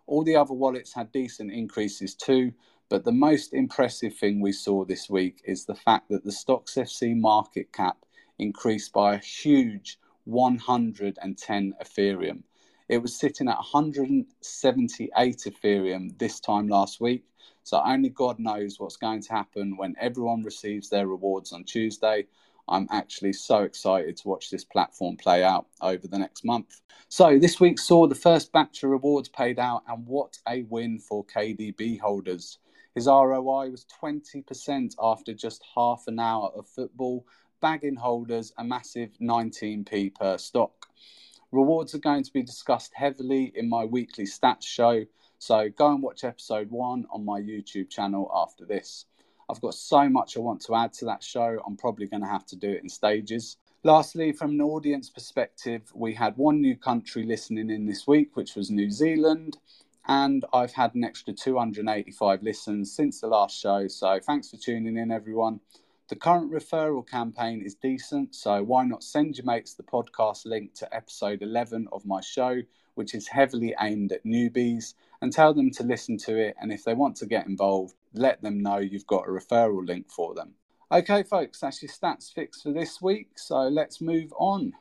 All 0.07 0.25
the 0.25 0.37
other 0.37 0.55
wallets 0.55 0.95
had 0.95 1.13
decent 1.13 1.53
increases 1.53 2.15
too, 2.15 2.55
but 2.91 3.05
the 3.05 3.13
most 3.13 3.53
impressive 3.53 4.17
thing 4.17 4.41
we 4.41 4.53
saw 4.53 4.85
this 4.85 5.11
week 5.11 5.43
is 5.45 5.65
the 5.67 5.75
fact 5.75 6.09
that 6.09 6.25
the 6.25 6.33
Stocks 6.33 6.75
FC 6.75 7.15
market 7.15 7.71
cap 7.73 7.99
increased 8.39 8.95
by 8.95 9.15
a 9.15 9.19
huge 9.19 9.99
110 10.25 11.75
Ethereum. 11.83 12.43
It 12.89 12.99
was 12.99 13.19
sitting 13.19 13.49
at 13.49 13.57
178 13.57 15.37
Ethereum 15.37 16.19
this 16.19 16.41
time 16.41 16.69
last 16.69 16.99
week, 16.99 17.25
so 17.63 17.83
only 17.85 18.09
God 18.09 18.39
knows 18.39 18.81
what's 18.81 18.97
going 18.97 19.21
to 19.21 19.33
happen 19.33 19.77
when 19.77 19.95
everyone 20.01 20.43
receives 20.43 20.89
their 20.89 21.07
rewards 21.07 21.53
on 21.53 21.65
Tuesday. 21.65 22.27
I'm 22.69 22.89
actually 22.91 23.35
so 23.35 23.65
excited 23.65 24.17
to 24.19 24.29
watch 24.29 24.51
this 24.51 24.65
platform 24.65 25.19
play 25.19 25.45
out 25.45 25.67
over 25.83 26.09
the 26.09 26.19
next 26.19 26.45
month. 26.45 26.81
So, 27.11 27.39
this 27.39 27.61
week 27.61 27.79
saw 27.79 28.07
the 28.07 28.15
first 28.15 28.53
batch 28.53 28.83
of 28.83 28.91
rewards 28.91 29.29
paid 29.29 29.59
out, 29.59 29.83
and 29.89 30.07
what 30.07 30.39
a 30.47 30.63
win 30.63 30.99
for 30.99 31.25
KDB 31.25 31.99
holders. 32.01 32.59
His 32.95 33.07
ROI 33.07 33.71
was 33.71 33.87
20% 34.03 34.95
after 35.01 35.35
just 35.35 35.65
half 35.75 36.05
an 36.07 36.19
hour 36.19 36.51
of 36.55 36.67
football, 36.67 37.27
bagging 37.61 37.97
holders 37.97 38.53
a 38.59 38.65
massive 38.65 39.11
19p 39.21 40.15
per 40.15 40.39
stock. 40.39 40.87
Rewards 41.53 41.95
are 41.95 42.01
going 42.01 42.23
to 42.25 42.33
be 42.33 42.43
discussed 42.43 42.93
heavily 42.95 43.53
in 43.55 43.69
my 43.69 43.85
weekly 43.85 44.25
stats 44.25 44.65
show, 44.65 45.05
so 45.39 45.69
go 45.71 45.93
and 45.93 46.03
watch 46.03 46.25
episode 46.25 46.71
one 46.71 47.07
on 47.11 47.25
my 47.25 47.41
YouTube 47.41 47.89
channel 47.89 48.31
after 48.35 48.65
this. 48.67 49.07
I've 49.49 49.61
got 49.61 49.75
so 49.75 50.09
much 50.09 50.37
I 50.37 50.41
want 50.41 50.61
to 50.63 50.75
add 50.75 50.93
to 50.95 51.07
that 51.07 51.23
show, 51.23 51.63
I'm 51.67 51.77
probably 51.77 52.07
going 52.07 52.23
to 52.23 52.29
have 52.29 52.45
to 52.47 52.57
do 52.57 52.71
it 52.71 52.83
in 52.83 52.89
stages. 52.89 53.57
Lastly, 53.85 54.33
from 54.33 54.51
an 54.51 54.61
audience 54.61 55.09
perspective, 55.09 55.91
we 55.95 56.13
had 56.13 56.37
one 56.37 56.61
new 56.61 56.77
country 56.77 57.25
listening 57.25 57.71
in 57.71 57.87
this 57.87 58.07
week, 58.07 58.37
which 58.37 58.57
was 58.57 58.71
New 58.71 58.91
Zealand, 58.91 59.57
and 60.09 60.45
I've 60.53 60.73
had 60.73 60.95
an 60.95 61.05
extra 61.05 61.35
285 61.35 62.43
listens 62.43 62.93
since 62.93 63.21
the 63.21 63.27
last 63.27 63.59
show. 63.59 63.87
So 63.89 64.19
thanks 64.21 64.51
for 64.51 64.57
tuning 64.57 64.97
in, 64.97 65.11
everyone. 65.11 65.61
The 66.09 66.17
current 66.17 66.51
referral 66.51 67.07
campaign 67.07 67.63
is 67.63 67.75
decent, 67.75 68.35
so 68.35 68.63
why 68.63 68.85
not 68.85 69.03
send 69.03 69.37
your 69.37 69.45
mates 69.45 69.75
the 69.75 69.83
podcast 69.83 70.47
link 70.47 70.73
to 70.77 70.95
episode 70.95 71.43
11 71.43 71.89
of 71.93 72.07
my 72.07 72.23
show, 72.23 72.63
which 72.95 73.15
is 73.15 73.29
heavily 73.29 73.75
aimed 73.79 74.13
at 74.13 74.25
newbies, 74.25 74.95
and 75.21 75.31
tell 75.31 75.53
them 75.53 75.71
to 75.73 75.83
listen 75.83 76.17
to 76.17 76.39
it. 76.39 76.57
And 76.61 76.73
if 76.73 76.85
they 76.85 76.95
want 76.95 77.17
to 77.17 77.27
get 77.27 77.47
involved, 77.47 77.95
let 78.15 78.41
them 78.41 78.63
know 78.63 78.79
you've 78.79 79.07
got 79.07 79.29
a 79.29 79.31
referral 79.31 79.87
link 79.87 80.11
for 80.11 80.35
them. 80.35 80.55
Okay, 80.91 81.23
folks, 81.23 81.61
that's 81.61 81.83
your 81.83 81.91
stats 81.91 82.33
fix 82.33 82.63
for 82.63 82.73
this 82.73 83.03
week. 83.03 83.39
So 83.39 83.69
let's 83.69 84.01
move 84.01 84.33
on. 84.39 84.73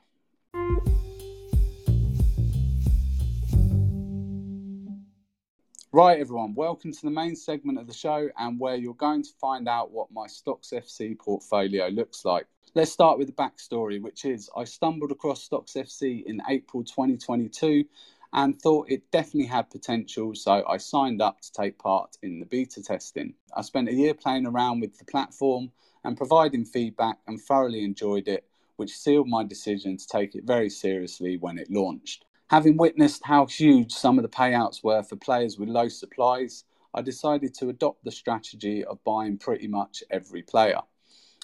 Right, 5.97 6.19
everyone, 6.19 6.53
welcome 6.53 6.91
to 6.91 7.01
the 7.01 7.09
main 7.09 7.35
segment 7.35 7.79
of 7.79 7.87
the 7.87 7.93
show 7.93 8.29
and 8.37 8.59
where 8.59 8.75
you're 8.75 8.93
going 8.93 9.23
to 9.23 9.31
find 9.41 9.67
out 9.67 9.89
what 9.89 10.11
my 10.11 10.27
Stocks 10.27 10.69
FC 10.71 11.17
portfolio 11.17 11.87
looks 11.87 12.23
like. 12.23 12.45
Let's 12.75 12.91
start 12.91 13.17
with 13.17 13.25
the 13.25 13.33
backstory, 13.33 13.99
which 13.99 14.23
is 14.23 14.47
I 14.55 14.65
stumbled 14.65 15.11
across 15.11 15.41
Stocks 15.41 15.73
FC 15.73 16.23
in 16.23 16.39
April 16.47 16.83
2022 16.83 17.83
and 18.31 18.61
thought 18.61 18.91
it 18.91 19.09
definitely 19.09 19.47
had 19.47 19.71
potential, 19.71 20.35
so 20.35 20.63
I 20.69 20.77
signed 20.77 21.19
up 21.19 21.41
to 21.41 21.51
take 21.51 21.79
part 21.79 22.15
in 22.21 22.39
the 22.39 22.45
beta 22.45 22.83
testing. 22.83 23.33
I 23.55 23.63
spent 23.63 23.89
a 23.89 23.95
year 23.95 24.13
playing 24.13 24.45
around 24.45 24.81
with 24.81 24.99
the 24.99 25.05
platform 25.05 25.71
and 26.03 26.15
providing 26.15 26.65
feedback 26.65 27.17
and 27.25 27.41
thoroughly 27.41 27.83
enjoyed 27.83 28.27
it, 28.27 28.45
which 28.75 28.95
sealed 28.95 29.29
my 29.29 29.43
decision 29.43 29.97
to 29.97 30.07
take 30.07 30.35
it 30.35 30.43
very 30.43 30.69
seriously 30.69 31.37
when 31.37 31.57
it 31.57 31.71
launched. 31.71 32.26
Having 32.49 32.77
witnessed 32.77 33.25
how 33.25 33.45
huge 33.45 33.91
some 33.91 34.17
of 34.17 34.23
the 34.23 34.29
payouts 34.29 34.81
were 34.81 35.03
for 35.03 35.17
players 35.17 35.59
with 35.59 35.67
low 35.67 35.89
supplies, 35.89 36.63
I 36.93 37.01
decided 37.01 37.53
to 37.55 37.67
adopt 37.67 38.05
the 38.05 38.11
strategy 38.11 38.85
of 38.85 39.03
buying 39.03 39.37
pretty 39.37 39.67
much 39.67 40.01
every 40.11 40.43
player. 40.43 40.79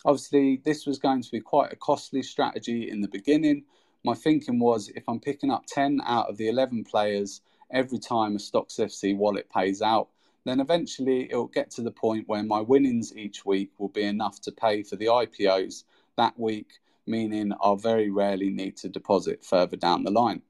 Obviously, 0.05 0.61
this 0.63 0.85
was 0.85 0.99
going 0.99 1.21
to 1.21 1.29
be 1.29 1.41
quite 1.41 1.73
a 1.73 1.75
costly 1.75 2.23
strategy 2.23 2.89
in 2.89 3.01
the 3.01 3.09
beginning. 3.09 3.65
My 4.05 4.13
thinking 4.13 4.59
was 4.59 4.87
if 4.95 5.03
I'm 5.09 5.19
picking 5.19 5.51
up 5.51 5.65
10 5.67 5.99
out 6.05 6.29
of 6.29 6.37
the 6.37 6.47
11 6.47 6.85
players 6.85 7.41
every 7.69 7.99
time 7.99 8.37
a 8.37 8.39
Stocks 8.39 8.75
FC 8.75 9.13
wallet 9.13 9.49
pays 9.49 9.81
out, 9.81 10.07
then 10.45 10.61
eventually 10.61 11.29
it 11.29 11.35
will 11.35 11.47
get 11.47 11.69
to 11.71 11.81
the 11.81 11.91
point 11.91 12.29
where 12.29 12.43
my 12.43 12.61
winnings 12.61 13.13
each 13.17 13.45
week 13.45 13.71
will 13.77 13.89
be 13.89 14.03
enough 14.03 14.39
to 14.39 14.53
pay 14.53 14.83
for 14.83 14.95
the 14.95 15.07
IPOs 15.07 15.83
that 16.15 16.39
week, 16.39 16.79
meaning 17.05 17.51
I'll 17.59 17.75
very 17.75 18.09
rarely 18.09 18.49
need 18.49 18.77
to 18.77 18.87
deposit 18.87 19.43
further 19.43 19.75
down 19.75 20.05
the 20.05 20.11
line. 20.11 20.43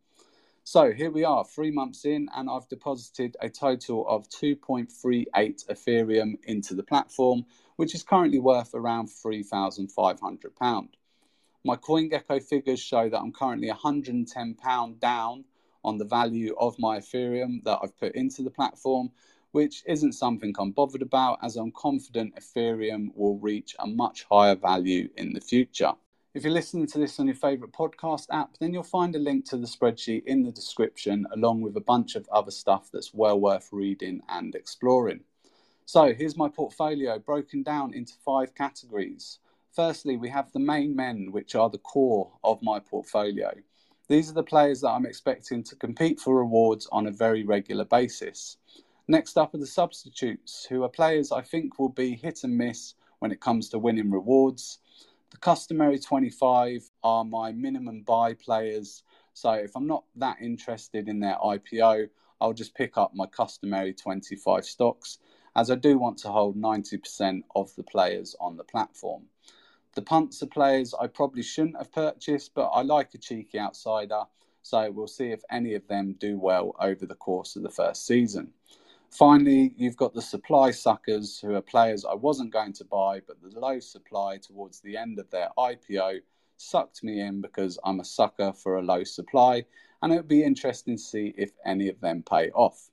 So 0.65 0.93
here 0.93 1.11
we 1.11 1.25
are, 1.25 1.43
three 1.43 1.71
months 1.71 2.05
in, 2.05 2.29
and 2.33 2.49
I've 2.49 2.69
deposited 2.69 3.35
a 3.41 3.49
total 3.49 4.07
of 4.07 4.29
2.38 4.29 5.27
Ethereum 5.67 6.35
into 6.45 6.73
the 6.73 6.83
platform, 6.83 7.45
which 7.75 7.93
is 7.93 8.01
currently 8.01 8.39
worth 8.39 8.73
around 8.73 9.09
£3,500. 9.09 10.87
My 11.65 11.75
CoinGecko 11.75 12.41
figures 12.41 12.79
show 12.79 13.09
that 13.09 13.19
I'm 13.19 13.33
currently 13.33 13.67
£110 13.67 14.99
down 15.01 15.43
on 15.83 15.97
the 15.97 16.05
value 16.05 16.55
of 16.57 16.79
my 16.79 16.99
Ethereum 16.99 17.61
that 17.65 17.79
I've 17.83 17.97
put 17.99 18.15
into 18.15 18.41
the 18.41 18.49
platform, 18.49 19.11
which 19.51 19.83
isn't 19.85 20.13
something 20.13 20.55
I'm 20.57 20.71
bothered 20.71 21.01
about 21.01 21.39
as 21.43 21.57
I'm 21.57 21.73
confident 21.73 22.37
Ethereum 22.37 23.09
will 23.15 23.37
reach 23.37 23.75
a 23.79 23.85
much 23.85 24.25
higher 24.31 24.55
value 24.55 25.09
in 25.17 25.33
the 25.33 25.41
future. 25.41 25.91
If 26.35 26.43
you're 26.43 26.51
listening 26.51 26.87
to 26.87 26.97
this 26.97 27.19
on 27.19 27.27
your 27.27 27.35
favorite 27.35 27.73
podcast 27.73 28.25
app, 28.31 28.57
then 28.59 28.73
you'll 28.73 28.81
find 28.81 29.15
a 29.15 29.19
link 29.19 29.45
to 29.49 29.57
the 29.57 29.67
spreadsheet 29.67 30.23
in 30.25 30.41
the 30.41 30.51
description, 30.51 31.27
along 31.31 31.61
with 31.61 31.77
a 31.77 31.81
bunch 31.81 32.15
of 32.15 32.27
other 32.29 32.49
stuff 32.49 32.89
that's 32.91 33.13
well 33.13 33.39
worth 33.39 33.69
reading 33.71 34.19
and 34.27 34.55
exploring. 34.55 35.19
So 35.85 36.11
here's 36.11 36.35
my 36.35 36.49
portfolio 36.49 37.19
broken 37.19 37.61
down 37.61 37.93
into 37.93 38.13
five 38.25 38.55
categories. 38.55 39.37
Firstly, 39.75 40.17
we 40.17 40.29
have 40.29 40.51
the 40.51 40.59
main 40.59 40.95
men, 40.95 41.27
which 41.31 41.53
are 41.53 41.69
the 41.69 41.77
core 41.77 42.31
of 42.43 42.63
my 42.63 42.79
portfolio. 42.79 43.53
These 44.07 44.31
are 44.31 44.33
the 44.33 44.41
players 44.41 44.81
that 44.81 44.89
I'm 44.89 45.05
expecting 45.05 45.61
to 45.65 45.75
compete 45.75 46.19
for 46.19 46.35
rewards 46.35 46.87
on 46.91 47.05
a 47.05 47.11
very 47.11 47.43
regular 47.43 47.85
basis. 47.85 48.57
Next 49.07 49.37
up 49.37 49.53
are 49.53 49.59
the 49.59 49.67
substitutes, 49.67 50.65
who 50.67 50.81
are 50.81 50.89
players 50.89 51.31
I 51.31 51.43
think 51.43 51.77
will 51.77 51.89
be 51.89 52.15
hit 52.15 52.43
and 52.43 52.57
miss 52.57 52.95
when 53.19 53.31
it 53.31 53.39
comes 53.39 53.69
to 53.69 53.77
winning 53.77 54.09
rewards. 54.09 54.79
The 55.33 55.39
customary 55.39 55.97
25 55.97 56.91
are 57.03 57.25
my 57.25 57.51
minimum 57.51 58.03
buy 58.03 58.35
players. 58.35 59.01
So 59.33 59.51
if 59.51 59.75
I'm 59.75 59.87
not 59.87 60.03
that 60.15 60.37
interested 60.39 61.09
in 61.09 61.19
their 61.19 61.37
IPO, 61.43 62.09
I'll 62.39 62.53
just 62.53 62.75
pick 62.75 62.97
up 62.99 63.15
my 63.15 63.25
customary 63.25 63.95
25 63.95 64.63
stocks, 64.63 65.17
as 65.55 65.71
I 65.71 65.75
do 65.75 65.97
want 65.97 66.19
to 66.19 66.29
hold 66.29 66.55
90% 66.55 67.41
of 67.55 67.75
the 67.75 67.81
players 67.81 68.35
on 68.39 68.57
the 68.57 68.63
platform. 68.63 69.23
The 69.95 70.03
punts 70.03 70.43
are 70.43 70.47
players 70.47 70.93
I 70.93 71.07
probably 71.07 71.41
shouldn't 71.41 71.77
have 71.77 71.91
purchased, 71.91 72.53
but 72.53 72.67
I 72.67 72.83
like 72.83 73.15
a 73.15 73.17
cheeky 73.17 73.59
outsider, 73.59 74.25
so 74.61 74.91
we'll 74.91 75.07
see 75.07 75.31
if 75.31 75.41
any 75.49 75.73
of 75.73 75.87
them 75.87 76.15
do 76.19 76.37
well 76.37 76.75
over 76.79 77.07
the 77.07 77.15
course 77.15 77.55
of 77.55 77.63
the 77.63 77.69
first 77.69 78.05
season. 78.05 78.53
Finally, 79.13 79.71
you've 79.77 79.95
got 79.95 80.11
the 80.15 80.21
supply 80.21 80.71
suckers, 80.71 81.39
who 81.39 81.53
are 81.53 81.61
players 81.61 82.03
I 82.03 82.15
wasn't 82.15 82.51
going 82.51 82.73
to 82.73 82.85
buy, 82.85 83.21
but 83.27 83.37
the 83.43 83.59
low 83.59 83.79
supply 83.79 84.37
towards 84.37 84.79
the 84.79 84.97
end 84.97 85.19
of 85.19 85.29
their 85.29 85.49
IPO 85.55 86.21
sucked 86.57 87.03
me 87.03 87.19
in 87.21 87.39
because 87.39 87.77
I'm 87.83 87.99
a 87.99 88.05
sucker 88.05 88.51
for 88.51 88.77
a 88.77 88.81
low 88.81 89.03
supply, 89.03 89.65
and 90.01 90.11
it 90.11 90.15
would 90.15 90.27
be 90.27 90.43
interesting 90.43 90.95
to 90.95 91.01
see 91.03 91.31
if 91.37 91.51
any 91.63 91.89
of 91.89 92.01
them 92.01 92.23
pay 92.27 92.49
off. 92.51 92.89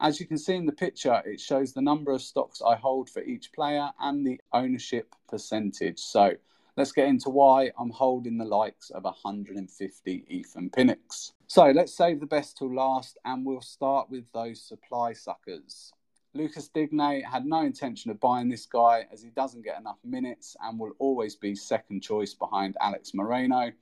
As 0.00 0.20
you 0.20 0.26
can 0.26 0.36
see 0.36 0.54
in 0.54 0.66
the 0.66 0.72
picture, 0.72 1.22
it 1.24 1.40
shows 1.40 1.72
the 1.72 1.80
number 1.80 2.12
of 2.12 2.20
stocks 2.20 2.60
I 2.60 2.76
hold 2.76 3.08
for 3.08 3.22
each 3.22 3.50
player 3.54 3.88
and 4.00 4.26
the 4.26 4.38
ownership 4.52 5.14
percentage. 5.30 5.98
So 5.98 6.34
let's 6.78 6.92
get 6.92 7.08
into 7.08 7.28
why 7.28 7.72
I'm 7.76 7.90
holding 7.90 8.38
the 8.38 8.44
likes 8.44 8.90
of 8.90 9.02
150 9.02 10.24
Ethan 10.28 10.70
Pinnocks. 10.70 11.32
So 11.48 11.72
let's 11.72 11.92
save 11.92 12.20
the 12.20 12.26
best 12.26 12.56
till 12.56 12.72
last 12.72 13.18
and 13.24 13.44
we'll 13.44 13.60
start 13.60 14.08
with 14.08 14.30
those 14.32 14.62
supply 14.62 15.12
suckers. 15.12 15.92
Lucas 16.34 16.68
Digne 16.68 17.20
had 17.22 17.46
no 17.46 17.62
intention 17.62 18.12
of 18.12 18.20
buying 18.20 18.48
this 18.48 18.64
guy 18.64 19.08
as 19.12 19.20
he 19.24 19.30
doesn't 19.30 19.64
get 19.64 19.80
enough 19.80 19.98
minutes 20.04 20.56
and 20.62 20.78
will 20.78 20.92
always 21.00 21.34
be 21.34 21.56
second 21.56 22.00
choice 22.00 22.32
behind 22.32 22.76
Alex 22.80 23.12
Moreno. 23.12 23.72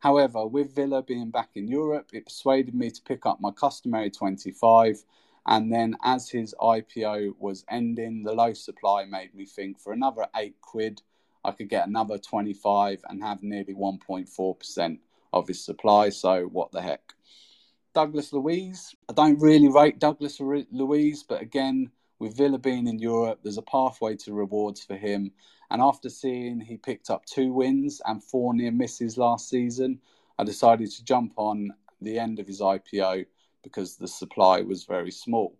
However, 0.00 0.46
with 0.46 0.74
Villa 0.74 1.02
being 1.02 1.30
back 1.30 1.52
in 1.54 1.68
Europe, 1.68 2.10
it 2.12 2.26
persuaded 2.26 2.74
me 2.74 2.90
to 2.90 3.00
pick 3.00 3.24
up 3.24 3.40
my 3.40 3.52
customary 3.52 4.10
25 4.10 5.02
and 5.46 5.72
then 5.72 5.96
as 6.04 6.28
his 6.28 6.54
IPO 6.60 7.34
was 7.38 7.64
ending, 7.70 8.22
the 8.22 8.34
low 8.34 8.52
supply 8.52 9.06
made 9.06 9.34
me 9.34 9.46
think 9.46 9.80
for 9.80 9.94
another 9.94 10.26
eight 10.36 10.60
quid, 10.60 11.00
I 11.44 11.52
could 11.52 11.68
get 11.68 11.86
another 11.86 12.18
25 12.18 13.02
and 13.08 13.22
have 13.22 13.42
nearly 13.42 13.74
1.4% 13.74 14.98
of 15.32 15.48
his 15.48 15.64
supply. 15.64 16.08
So 16.10 16.44
what 16.44 16.72
the 16.72 16.82
heck? 16.82 17.12
Douglas 17.94 18.32
Luiz. 18.32 18.94
I 19.08 19.12
don't 19.12 19.40
really 19.40 19.68
rate 19.68 19.98
Douglas 19.98 20.40
Luiz, 20.40 21.22
but 21.22 21.42
again, 21.42 21.90
with 22.18 22.36
Villa 22.36 22.58
being 22.58 22.86
in 22.86 22.98
Europe, 22.98 23.40
there's 23.42 23.58
a 23.58 23.62
pathway 23.62 24.16
to 24.16 24.32
rewards 24.32 24.84
for 24.84 24.96
him. 24.96 25.32
And 25.70 25.82
after 25.82 26.08
seeing 26.08 26.60
he 26.60 26.76
picked 26.76 27.10
up 27.10 27.24
two 27.26 27.52
wins 27.52 28.00
and 28.04 28.22
four 28.22 28.54
near 28.54 28.70
misses 28.70 29.18
last 29.18 29.48
season, 29.48 30.00
I 30.38 30.44
decided 30.44 30.90
to 30.90 31.04
jump 31.04 31.32
on 31.36 31.72
the 32.00 32.18
end 32.18 32.38
of 32.38 32.46
his 32.46 32.60
IPO 32.60 33.26
because 33.62 33.96
the 33.96 34.08
supply 34.08 34.60
was 34.60 34.84
very 34.84 35.10
small. 35.10 35.56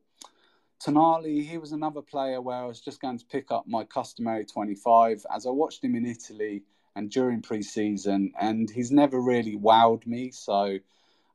Tonali, 0.85 1.47
he 1.49 1.59
was 1.59 1.71
another 1.71 2.03
player 2.03 2.41
where 2.41 2.57
I 2.57 2.65
was 2.65 2.81
just 2.81 3.01
going 3.01 3.17
to 3.17 3.25
pick 3.27 3.53
up 3.53 3.69
my 3.69 3.85
customary 3.85 4.45
25 4.45 5.25
as 5.33 5.47
I 5.47 5.51
watched 5.51 5.85
him 5.85 5.95
in 5.95 6.05
Italy 6.05 6.65
and 6.97 7.09
during 7.09 7.41
pre 7.41 7.62
season, 7.62 8.33
and 8.41 8.69
he's 8.69 8.91
never 8.91 9.21
really 9.21 9.57
wowed 9.57 10.05
me. 10.07 10.33
So 10.33 10.79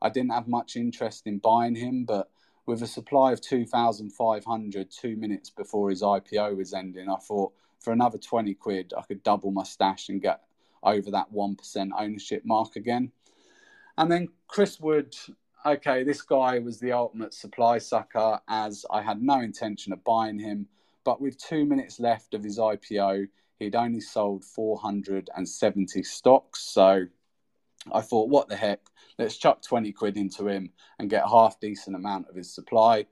I 0.02 0.10
didn't 0.10 0.32
have 0.32 0.50
much 0.50 0.76
interest 0.76 1.28
in 1.28 1.38
buying 1.38 1.76
him. 1.76 2.04
But 2.04 2.30
with 2.66 2.84
a 2.84 2.88
supply 2.88 3.32
of 3.32 3.40
2,500 3.40 4.92
two 4.92 5.16
minutes 5.16 5.50
before 5.50 5.92
his 5.92 6.02
IPO 6.02 6.58
was 6.58 6.74
ending, 6.74 7.10
I 7.10 7.16
thought 7.16 7.54
for 7.80 7.94
another 7.94 8.18
20 8.18 8.54
quid, 8.56 8.94
I 8.98 9.04
could 9.04 9.24
double 9.24 9.52
my 9.52 9.64
stash 9.64 10.10
and 10.10 10.22
get 10.22 10.42
over 10.84 11.10
that 11.12 11.32
1% 11.34 11.90
ownership 11.98 12.44
mark 12.46 12.76
again. 12.76 13.14
And 13.98 14.12
then 14.12 14.28
Chris 14.50 14.78
Wood, 14.78 15.16
okay, 15.66 16.04
this 16.04 16.22
guy 16.22 16.60
was 16.60 16.80
the 16.80 16.92
ultimate 16.92 17.34
supply 17.34 17.78
sucker 17.78 18.40
as 18.48 18.86
I 18.90 19.02
had 19.02 19.22
no 19.22 19.42
intention 19.42 19.94
of 19.94 20.04
buying 20.04 20.40
him. 20.40 20.68
But 21.04 21.22
with 21.22 21.38
two 21.38 21.66
minutes 21.66 22.00
left 22.00 22.34
of 22.34 22.44
his 22.44 22.60
IPO, 22.60 23.28
he'd 23.60 23.76
only 23.76 24.02
sold 24.02 24.44
470 24.44 26.04
stocks. 26.04 26.62
So 26.62 27.06
I 27.92 28.02
thought, 28.02 28.30
what 28.30 28.50
the 28.50 28.56
heck? 28.56 28.82
Let's 29.18 29.38
chuck 29.38 29.62
20 29.62 29.92
quid 29.94 30.18
into 30.18 30.48
him 30.48 30.72
and 31.00 31.10
get 31.10 31.26
a 31.26 31.30
half 31.30 31.60
decent 31.60 31.96
amount 31.96 32.30
of 32.30 32.36
his 32.36 32.54
supply. 32.54 33.08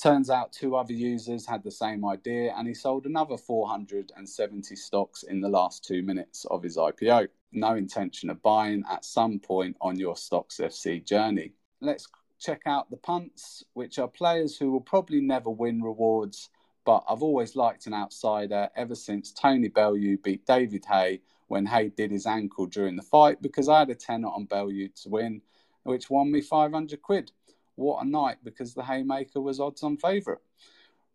Turns 0.00 0.30
out 0.30 0.52
two 0.52 0.76
other 0.76 0.92
users 0.92 1.44
had 1.44 1.64
the 1.64 1.72
same 1.72 2.04
idea 2.04 2.54
and 2.56 2.68
he 2.68 2.74
sold 2.74 3.06
another 3.06 3.36
470 3.36 4.76
stocks 4.76 5.24
in 5.24 5.40
the 5.40 5.48
last 5.48 5.84
two 5.84 6.02
minutes 6.02 6.44
of 6.50 6.62
his 6.62 6.76
IPO. 6.76 7.28
No 7.50 7.74
intention 7.74 8.30
of 8.30 8.40
buying 8.42 8.84
at 8.88 9.04
some 9.04 9.40
point 9.40 9.76
on 9.80 9.98
your 9.98 10.16
Stocks 10.16 10.58
FC 10.58 11.04
journey 11.04 11.54
let's 11.80 12.08
check 12.38 12.62
out 12.66 12.90
the 12.90 12.96
punts, 12.96 13.64
which 13.74 13.98
are 13.98 14.08
players 14.08 14.56
who 14.56 14.70
will 14.70 14.80
probably 14.80 15.20
never 15.20 15.50
win 15.50 15.82
rewards, 15.82 16.50
but 16.84 17.04
I've 17.08 17.22
always 17.22 17.56
liked 17.56 17.86
an 17.86 17.94
outsider 17.94 18.70
ever 18.76 18.94
since 18.94 19.32
Tony 19.32 19.68
Bellew 19.68 20.16
beat 20.18 20.46
David 20.46 20.84
Haye 20.86 21.20
when 21.48 21.66
Haye 21.66 21.88
did 21.88 22.10
his 22.10 22.26
ankle 22.26 22.66
during 22.66 22.96
the 22.96 23.02
fight 23.02 23.42
because 23.42 23.68
I 23.68 23.80
had 23.80 23.90
a 23.90 23.94
tenner 23.94 24.28
on 24.28 24.44
Bellew 24.44 24.88
to 24.88 25.08
win, 25.08 25.42
which 25.82 26.10
won 26.10 26.30
me 26.30 26.40
500 26.40 27.02
quid. 27.02 27.32
What 27.74 28.04
a 28.04 28.08
night 28.08 28.38
because 28.42 28.74
the 28.74 28.84
Haymaker 28.84 29.40
was 29.40 29.60
odds 29.60 29.82
on 29.82 29.96
favourite. 29.96 30.40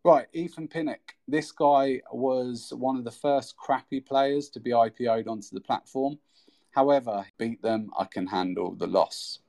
Right, 0.03 0.27
Ethan 0.33 0.67
Pinnock. 0.67 1.15
This 1.27 1.51
guy 1.51 2.01
was 2.11 2.73
one 2.75 2.97
of 2.97 3.05
the 3.05 3.11
first 3.11 3.55
crappy 3.55 4.01
players 4.01 4.49
to 4.49 4.59
be 4.59 4.71
IPO'd 4.71 5.27
onto 5.27 5.49
the 5.53 5.61
platform. 5.61 6.19
However, 6.71 7.25
beat 7.37 7.61
them, 7.61 7.89
I 7.97 8.05
can 8.05 8.27
handle 8.27 8.75
the 8.75 8.87
loss. 8.87 9.39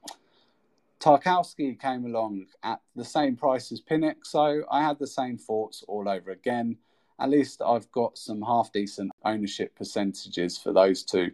Tarkowski 1.05 1.79
came 1.79 2.07
along 2.07 2.47
at 2.63 2.81
the 2.97 3.05
same 3.05 3.37
price 3.37 3.71
as 3.71 3.81
Pinnock, 3.83 4.25
so 4.25 4.63
I 4.71 4.83
had 4.83 4.99
the 4.99 5.07
same 5.07 5.37
thoughts 5.37 5.85
all 5.87 6.09
over 6.09 6.31
again. 6.31 6.79
At 7.21 7.29
least 7.29 7.61
I've 7.61 7.93
got 7.93 8.17
some 8.17 8.41
half 8.41 8.73
decent 8.73 9.13
ownership 9.23 9.77
percentages 9.77 10.57
for 10.57 10.73
those 10.73 11.03
two. 11.03 11.33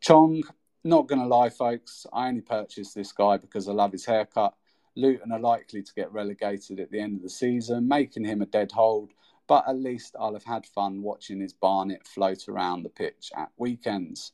Chong, 0.00 0.42
not 0.84 1.06
going 1.06 1.20
to 1.20 1.26
lie, 1.26 1.50
folks, 1.50 2.06
I 2.14 2.28
only 2.28 2.40
purchased 2.40 2.94
this 2.94 3.12
guy 3.12 3.36
because 3.36 3.68
I 3.68 3.72
love 3.72 3.92
his 3.92 4.06
haircut. 4.06 4.54
Luton 4.96 5.32
are 5.32 5.38
likely 5.38 5.82
to 5.82 5.94
get 5.94 6.10
relegated 6.10 6.80
at 6.80 6.90
the 6.90 7.00
end 7.00 7.16
of 7.16 7.22
the 7.22 7.28
season, 7.28 7.86
making 7.86 8.24
him 8.24 8.40
a 8.40 8.46
dead 8.46 8.72
hold, 8.72 9.10
but 9.46 9.68
at 9.68 9.76
least 9.76 10.16
I'll 10.18 10.32
have 10.32 10.44
had 10.44 10.64
fun 10.64 11.02
watching 11.02 11.40
his 11.40 11.52
Barnet 11.52 12.06
float 12.06 12.48
around 12.48 12.84
the 12.84 12.88
pitch 12.88 13.32
at 13.36 13.50
weekends. 13.58 14.32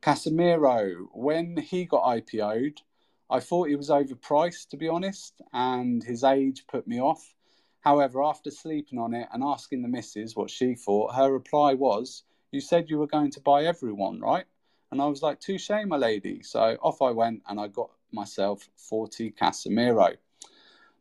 Casemiro, 0.00 1.08
when 1.12 1.56
he 1.56 1.86
got 1.86 2.04
IPO'd, 2.04 2.82
I 3.30 3.38
thought 3.38 3.68
he 3.68 3.76
was 3.76 3.90
overpriced, 3.90 4.70
to 4.70 4.76
be 4.76 4.88
honest, 4.88 5.40
and 5.52 6.02
his 6.02 6.24
age 6.24 6.66
put 6.66 6.88
me 6.88 7.00
off. 7.00 7.34
However, 7.80 8.22
after 8.24 8.50
sleeping 8.50 8.98
on 8.98 9.14
it 9.14 9.28
and 9.32 9.42
asking 9.44 9.82
the 9.82 9.88
missus 9.88 10.34
what 10.34 10.50
she 10.50 10.74
thought, 10.74 11.14
her 11.14 11.32
reply 11.32 11.74
was, 11.74 12.24
You 12.50 12.60
said 12.60 12.90
you 12.90 12.98
were 12.98 13.06
going 13.06 13.30
to 13.30 13.40
buy 13.40 13.64
everyone, 13.64 14.20
right? 14.20 14.46
And 14.90 15.00
I 15.00 15.06
was 15.06 15.22
like, 15.22 15.38
Touche, 15.38 15.70
my 15.86 15.96
lady. 15.96 16.42
So 16.42 16.76
off 16.82 17.00
I 17.00 17.12
went 17.12 17.42
and 17.48 17.60
I 17.60 17.68
got 17.68 17.90
myself 18.10 18.68
40 18.76 19.30
Casemiro. 19.30 20.16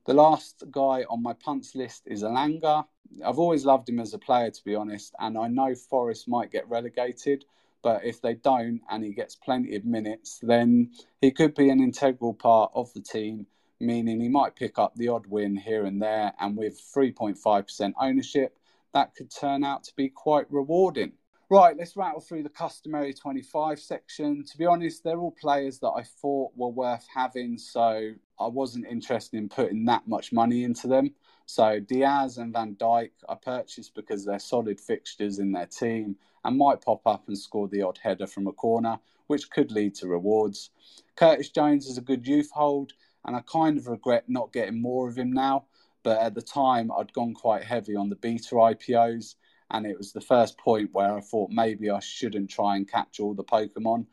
The 0.06 0.14
last 0.14 0.64
guy 0.72 1.06
on 1.10 1.24
my 1.24 1.34
punts 1.34 1.76
list 1.76 2.04
is 2.06 2.24
Elanga. 2.24 2.86
I've 3.26 3.40
always 3.40 3.66
loved 3.66 3.90
him 3.90 4.00
as 4.00 4.14
a 4.14 4.20
player, 4.20 4.52
to 4.52 4.64
be 4.64 4.76
honest, 4.76 5.16
and 5.20 5.38
I 5.38 5.48
know 5.48 5.74
Forest 5.74 6.28
might 6.28 6.52
get 6.52 6.70
relegated, 6.70 7.46
but 7.82 8.04
if 8.06 8.22
they 8.22 8.34
don't 8.34 8.82
and 8.90 9.04
he 9.04 9.14
gets 9.14 9.36
plenty 9.36 9.76
of 9.76 9.86
minutes, 9.86 10.40
then 10.42 10.92
he 11.22 11.32
could 11.32 11.56
be 11.56 11.70
an 11.70 11.82
integral 11.82 12.34
part 12.34 12.72
of 12.74 12.94
the 12.94 13.02
team, 13.02 13.48
meaning 13.80 14.20
he 14.20 14.30
might 14.30 14.56
pick 14.56 14.78
up 14.78 14.96
the 14.96 15.08
odd 15.08 15.28
win 15.28 15.56
here 15.56 15.86
and 15.86 16.02
there. 16.02 16.34
And 16.40 16.58
with 16.58 16.82
3.5% 16.96 17.94
ownership, 18.00 18.58
that 18.94 19.16
could 19.16 19.32
turn 19.32 19.64
out 19.64 19.84
to 19.86 19.96
be 19.96 20.10
quite 20.10 20.52
rewarding. 20.52 21.14
Right, 21.52 21.76
let's 21.76 21.98
rattle 21.98 22.22
through 22.22 22.44
the 22.44 22.50
customary 22.50 23.12
25 23.12 23.80
section. 23.80 24.44
To 24.44 24.58
be 24.58 24.68
honest, 24.68 25.04
they're 25.04 25.18
all 25.18 25.32
players 25.32 25.80
that 25.80 25.90
I 25.90 26.04
thought 26.04 26.52
were 26.56 26.68
worth 26.68 27.08
having, 27.12 27.58
so 27.58 28.12
I 28.40 28.48
wasn't 28.48 28.86
interested 28.86 29.38
in 29.38 29.50
putting 29.50 29.86
that 29.86 30.08
much 30.08 30.32
money 30.32 30.64
into 30.64 30.88
them. 30.88 31.16
So 31.48 31.80
Diaz 31.80 32.38
and 32.38 32.54
Van 32.54 32.76
Dijk 32.76 33.10
I 33.28 33.34
purchased 33.34 33.96
because 33.96 34.26
they're 34.26 34.38
solid 34.38 34.80
fixtures 34.80 35.40
in 35.40 35.52
their 35.52 35.66
team 35.66 36.18
and 36.44 36.58
might 36.58 36.82
pop 36.82 37.06
up 37.06 37.28
and 37.28 37.38
score 37.38 37.68
the 37.68 37.82
odd 37.82 38.00
header 38.02 38.28
from 38.28 38.48
a 38.48 38.52
corner, 38.52 39.00
which 39.28 39.50
could 39.50 39.72
lead 39.72 39.96
to 39.96 40.08
rewards. 40.08 40.72
Curtis 41.16 41.50
Jones 41.50 41.88
is 41.88 41.98
a 41.98 42.02
good 42.02 42.28
youth 42.28 42.52
hold, 42.52 42.94
and 43.26 43.36
I 43.36 43.42
kind 43.42 43.78
of 43.78 43.88
regret 43.88 44.26
not 44.28 44.54
getting 44.54 44.82
more 44.82 45.08
of 45.08 45.18
him 45.18 45.32
now. 45.32 45.66
But 46.04 46.20
at 46.20 46.34
the 46.34 46.42
time, 46.42 46.92
I'd 46.92 47.14
gone 47.14 47.34
quite 47.34 47.64
heavy 47.64 47.96
on 47.96 48.10
the 48.10 48.16
beta 48.16 48.56
IPOs, 48.56 49.36
and 49.72 49.86
it 49.86 49.98
was 49.98 50.14
the 50.14 50.22
first 50.22 50.58
point 50.58 50.90
where 50.94 51.16
I 51.16 51.22
thought 51.22 51.52
maybe 51.52 51.90
I 51.90 52.00
shouldn't 52.00 52.50
try 52.50 52.76
and 52.76 52.90
catch 52.90 53.20
all 53.20 53.34
the 53.34 53.44
Pokemon 53.44 54.06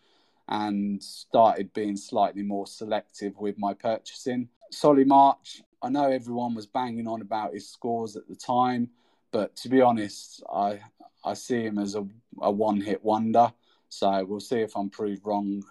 and 0.49 1.03
started 1.03 1.73
being 1.73 1.97
slightly 1.97 2.43
more 2.43 2.67
selective 2.67 3.39
with 3.39 3.59
my 3.59 3.75
purchasing. 3.75 4.49
Solly 4.71 5.05
March, 5.05 5.63
I 5.83 5.89
know 5.89 6.11
everyone 6.11 6.55
was 6.55 6.67
banging 6.67 7.09
on 7.09 7.21
about 7.21 7.55
his 7.55 7.69
scores 7.69 8.17
at 8.17 8.29
the 8.29 8.37
time, 8.37 8.91
but 9.33 9.57
to 9.57 9.69
be 9.69 9.81
honest, 9.81 10.43
I 10.53 10.81
I 11.27 11.35
see 11.35 11.63
him 11.63 11.79
as 11.79 11.97
a, 11.97 12.07
a 12.41 12.51
one 12.51 12.81
hit 12.81 13.05
wonder. 13.05 13.53
So 13.89 14.25
we'll 14.25 14.41
see 14.41 14.61
if 14.61 14.77
I'm 14.77 14.91
proved 14.91 15.27
wrong 15.27 15.65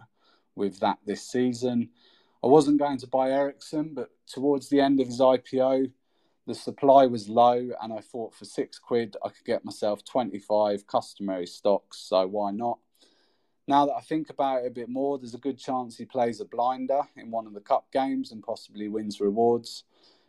with 0.55 0.79
that 0.81 0.99
this 1.05 1.23
season. 1.23 1.89
I 2.43 2.47
wasn't 2.47 2.79
going 2.79 2.97
to 2.99 3.07
buy 3.07 3.31
Eriksen, 3.31 3.93
but 3.93 4.09
towards 4.27 4.69
the 4.69 4.81
end 4.81 4.99
of 4.99 5.07
his 5.07 5.19
IPO, 5.19 5.91
the 6.45 6.53
supply 6.53 7.07
was 7.07 7.27
low, 7.27 7.71
and 7.81 7.91
I 7.91 8.01
thought 8.01 8.35
for 8.35 8.45
six 8.45 8.77
quid 8.77 9.17
I 9.23 9.29
could 9.29 9.45
get 9.45 9.65
myself 9.65 10.05
25 10.05 10.85
customary 10.85 11.47
stocks. 11.47 11.97
So 11.97 12.27
why 12.27 12.51
not? 12.51 12.77
Now 13.67 13.87
that 13.87 13.95
I 13.95 14.01
think 14.01 14.29
about 14.29 14.63
it 14.63 14.67
a 14.67 14.71
bit 14.71 14.89
more, 14.89 15.17
there's 15.17 15.33
a 15.33 15.39
good 15.39 15.57
chance 15.57 15.97
he 15.97 16.05
plays 16.05 16.39
a 16.39 16.45
blinder 16.45 17.01
in 17.15 17.31
one 17.31 17.47
of 17.47 17.53
the 17.53 17.61
cup 17.61 17.91
games 17.91 18.31
and 18.31 18.43
possibly 18.43 18.89
wins 18.89 19.19
rewards. 19.19 19.85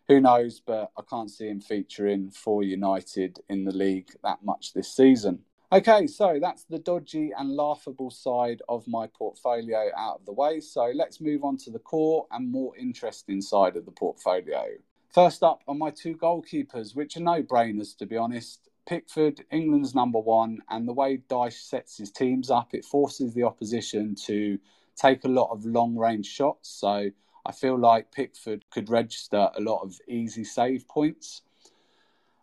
Who 0.09 0.21
knows, 0.21 0.61
but 0.61 0.93
I 0.97 1.03
can't 1.09 1.31
see 1.31 1.49
him 1.49 1.61
featuring 1.61 2.31
for 2.31 2.63
United 2.63 3.41
in 3.49 3.65
the 3.65 3.75
league 3.75 4.11
that 4.23 4.45
much 4.45 4.73
this 4.73 4.95
season. 4.95 5.41
Okay, 5.73 6.07
so 6.07 6.39
that's 6.41 6.63
the 6.63 6.79
dodgy 6.79 7.33
and 7.37 7.57
laughable 7.57 8.11
side 8.11 8.63
of 8.69 8.87
my 8.87 9.09
portfolio 9.09 9.91
out 9.97 10.21
of 10.21 10.25
the 10.25 10.33
way. 10.33 10.61
So 10.61 10.93
let's 10.95 11.21
move 11.21 11.43
on 11.43 11.57
to 11.59 11.71
the 11.73 11.81
core 11.81 12.27
and 12.31 12.53
more 12.53 12.77
interesting 12.77 13.41
side 13.41 13.77
of 13.77 13.85
the 13.85 13.91
portfolio. 13.91 14.67
First 15.13 15.43
up 15.43 15.63
are 15.67 15.75
my 15.75 15.91
two 15.91 16.15
goalkeepers, 16.15 16.95
which 16.95 17.17
are 17.17 17.21
no 17.21 17.43
brainers 17.43 17.97
to 17.99 18.07
be 18.07 18.17
honest. 18.17 18.69
Pickford, 18.87 19.45
England's 19.51 19.93
number 19.93 20.21
one, 20.21 20.61
and 20.71 20.87
the 20.87 20.93
way 20.93 21.19
Dyche 21.29 21.61
sets 21.61 21.99
his 21.99 22.13
teams 22.13 22.49
up, 22.49 22.73
it 22.73 22.85
forces 22.85 23.35
the 23.35 23.43
opposition 23.43 24.15
to 24.27 24.61
take 24.95 25.25
a 25.25 25.29
lot 25.29 25.51
of 25.51 25.67
long 25.67 25.97
range 25.97 26.27
shots. 26.27 26.69
So 26.69 27.11
I 27.47 27.53
feel 27.53 27.79
like 27.79 28.11
Pickford 28.11 28.65
could 28.71 28.91
register 28.91 29.51
a 29.55 29.61
lot 29.61 29.83
of 29.83 29.99
easy 30.09 30.43
save 30.43 30.89
points. 30.89 31.43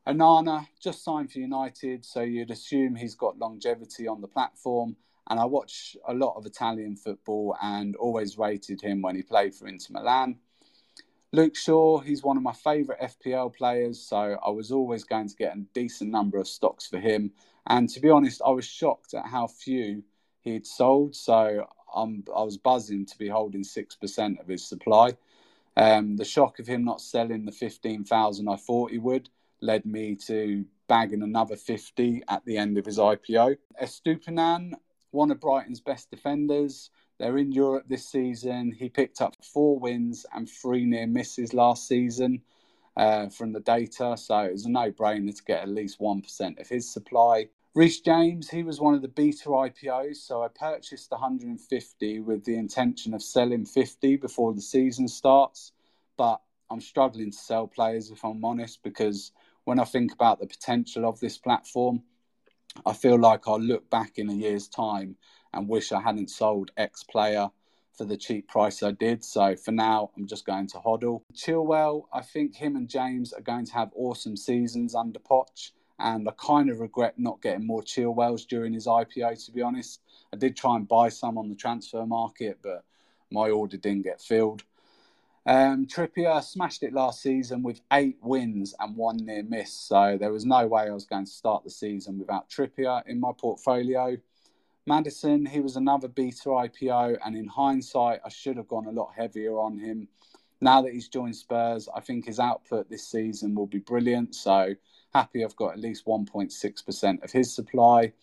Onana 0.08 0.68
just 0.82 1.04
signed 1.04 1.32
for 1.32 1.40
United, 1.40 2.06
so 2.06 2.22
you'd 2.22 2.52
assume 2.52 2.96
he's 2.96 3.16
got 3.16 3.38
longevity 3.38 4.08
on 4.08 4.22
the 4.22 4.28
platform. 4.28 4.96
And 5.30 5.40
I 5.40 5.46
watch 5.46 5.98
a 6.08 6.14
lot 6.14 6.36
of 6.38 6.46
Italian 6.46 6.96
football 6.96 7.58
and 7.62 7.96
always 7.98 8.38
rated 8.38 8.82
him 8.82 9.02
when 9.02 9.16
he 9.16 9.24
played 9.24 9.54
for 9.54 9.68
Inter 9.68 9.92
Milan. 9.92 10.38
Luke 11.34 11.56
Shaw, 11.56 12.00
he's 12.00 12.24
one 12.24 12.38
of 12.38 12.44
my 12.44 12.54
favourite 12.54 13.02
FPL 13.02 13.56
players, 13.56 14.00
so 14.00 14.38
I 14.46 14.52
was 14.52 14.72
always 14.72 15.04
going 15.04 15.28
to 15.28 15.36
get 15.36 15.56
a 15.56 15.66
decent 15.74 16.12
number 16.12 16.38
of 16.38 16.48
stocks 16.48 16.88
for 16.88 17.00
him. 17.00 17.32
And 17.68 17.90
to 17.90 18.00
be 18.00 18.10
honest, 18.10 18.42
I 18.46 18.52
was 18.52 18.66
shocked 18.66 19.14
at 19.14 19.26
how 19.26 19.48
few 19.48 20.04
he'd 20.42 20.68
sold, 20.68 21.16
so 21.16 21.66
I'm, 21.94 22.24
I 22.36 22.44
was 22.44 22.58
buzzing 22.58 23.06
to 23.06 23.18
be 23.18 23.28
holding 23.28 23.64
6% 23.64 24.40
of 24.40 24.48
his 24.48 24.66
supply. 24.66 25.18
Um, 25.76 26.18
the 26.18 26.26
shock 26.26 26.60
of 26.60 26.68
him 26.68 26.84
not 26.84 27.02
selling 27.02 27.46
the 27.46 27.52
15,000 27.52 28.48
I 28.48 28.56
thought 28.56 28.92
he 28.92 29.00
would 29.00 29.30
led 29.62 29.86
me 29.86 30.16
to 30.16 30.66
bagging 30.88 31.24
another 31.24 31.56
50 31.56 32.24
at 32.28 32.46
the 32.46 32.58
end 32.58 32.78
of 32.78 32.86
his 32.86 33.00
IPO. 33.00 33.58
Estupinan, 33.82 34.74
one 35.12 35.32
of 35.32 35.40
Brighton's 35.40 35.80
best 35.80 36.12
defenders, 36.12 36.92
they're 37.18 37.38
in 37.38 37.52
Europe 37.52 37.86
this 37.88 38.06
season. 38.06 38.72
He 38.72 38.90
picked 38.90 39.22
up 39.22 39.36
four 39.44 39.80
wins 39.80 40.26
and 40.34 40.50
three 40.50 40.86
near 40.86 41.08
misses 41.08 41.54
last 41.54 41.88
season 41.88 42.42
uh, 42.98 43.30
from 43.30 43.54
the 43.54 43.60
data, 43.62 44.16
so 44.18 44.40
it 44.40 44.52
was 44.52 44.66
a 44.66 44.70
no 44.70 44.92
brainer 44.92 45.36
to 45.36 45.44
get 45.44 45.62
at 45.62 45.70
least 45.70 46.00
1% 46.00 46.60
of 46.60 46.68
his 46.68 46.92
supply. 46.92 47.48
Reece 47.76 48.02
James, 48.02 48.52
he 48.52 48.62
was 48.62 48.80
one 48.80 48.94
of 48.94 49.02
the 49.02 49.08
beta 49.08 49.50
IPOs, 49.50 50.18
so 50.18 50.44
I 50.44 50.48
purchased 50.48 51.10
150 51.10 52.20
with 52.20 52.46
the 52.46 52.56
intention 52.56 53.16
of 53.16 53.24
selling 53.24 53.66
50 53.66 54.18
before 54.18 54.54
the 54.54 54.62
season 54.62 55.08
starts. 55.08 55.72
But 56.16 56.40
I'm 56.70 56.82
struggling 56.82 57.32
to 57.32 57.38
sell 57.38 57.66
players 57.66 58.12
if 58.12 58.24
I'm 58.24 58.46
honest, 58.46 58.84
because 58.84 59.32
when 59.64 59.80
I 59.80 59.86
think 59.86 60.14
about 60.14 60.40
the 60.40 60.46
potential 60.46 61.04
of 61.04 61.20
this 61.20 61.40
platform, 61.40 62.04
I 62.86 62.94
feel 62.94 63.18
like 63.18 63.48
I'll 63.48 63.60
look 63.60 63.90
back 63.90 64.20
in 64.20 64.30
a 64.30 64.34
year's 64.34 64.68
time 64.68 65.16
and 65.52 65.68
wish 65.68 65.92
I 65.92 66.00
hadn't 66.00 66.30
sold 66.30 66.70
X 66.78 67.04
player 67.04 67.50
for 67.98 68.06
the 68.06 68.18
cheap 68.18 68.48
price 68.48 68.84
I 68.84 68.92
did. 68.92 69.24
So 69.24 69.56
for 69.56 69.72
now, 69.72 70.12
I'm 70.16 70.28
just 70.28 70.46
going 70.46 70.68
to 70.68 70.78
hodl. 70.78 71.24
Chilwell, 71.34 72.04
I 72.14 72.22
think 72.22 72.54
him 72.54 72.76
and 72.76 72.88
James 72.88 73.34
are 73.34 73.42
going 73.42 73.66
to 73.66 73.74
have 73.74 73.90
awesome 73.96 74.38
seasons 74.38 74.94
under 74.94 75.18
Poch. 75.18 75.72
And 76.04 76.28
I 76.28 76.34
kind 76.38 76.70
of 76.70 76.82
regret 76.82 77.18
not 77.18 77.42
getting 77.42 77.66
more 77.66 77.82
Chilwells 77.82 78.46
during 78.46 78.74
his 78.74 78.88
IPO, 78.88 79.46
to 79.46 79.52
be 79.52 79.62
honest. 79.62 80.02
I 80.34 80.38
did 80.38 80.58
try 80.58 80.76
and 80.76 80.86
buy 80.86 81.08
some 81.08 81.38
on 81.38 81.48
the 81.48 81.56
transfer 81.56 82.06
market, 82.06 82.60
but 82.62 82.84
my 83.32 83.50
order 83.50 83.78
didn't 83.78 84.04
get 84.04 84.22
filled. 84.22 84.64
Um, 85.46 85.88
Trippier 85.88 86.44
smashed 86.44 86.84
it 86.84 86.92
last 86.94 87.22
season 87.22 87.64
with 87.64 87.80
eight 87.94 88.18
wins 88.22 88.76
and 88.80 88.98
one 88.98 89.18
near 89.18 89.44
miss. 89.44 89.72
So 89.72 90.18
there 90.20 90.32
was 90.32 90.46
no 90.46 90.68
way 90.68 90.84
I 90.84 90.92
was 90.92 91.06
going 91.06 91.26
to 91.26 91.32
start 91.32 91.64
the 91.64 91.70
season 91.70 92.20
without 92.20 92.50
Trippier 92.50 93.02
in 93.08 93.20
my 93.20 93.32
portfolio. 93.38 94.18
Maddison, 94.86 95.46
he 95.46 95.62
was 95.62 95.78
another 95.78 96.10
beta 96.10 96.50
IPO, 96.50 97.18
and 97.26 97.38
in 97.38 97.48
hindsight, 97.48 98.20
I 98.26 98.30
should 98.30 98.58
have 98.58 98.68
gone 98.68 98.88
a 98.88 98.92
lot 98.92 99.14
heavier 99.16 99.58
on 99.58 99.80
him. 99.80 100.10
Now 100.60 100.82
that 100.82 100.92
he's 100.92 101.08
joined 101.08 101.38
Spurs, 101.38 101.88
I 101.96 102.02
think 102.02 102.26
his 102.26 102.40
output 102.40 102.90
this 102.90 103.08
season 103.08 103.56
will 103.56 103.68
be 103.68 103.80
brilliant. 103.80 104.36
So 104.36 104.76
happy 105.14 105.44
I've 105.44 105.56
got 105.56 105.74
at 105.74 105.80
least 105.80 106.06
1.6% 106.06 107.24
of 107.24 107.32
his 107.32 107.54
supply. 107.54 108.14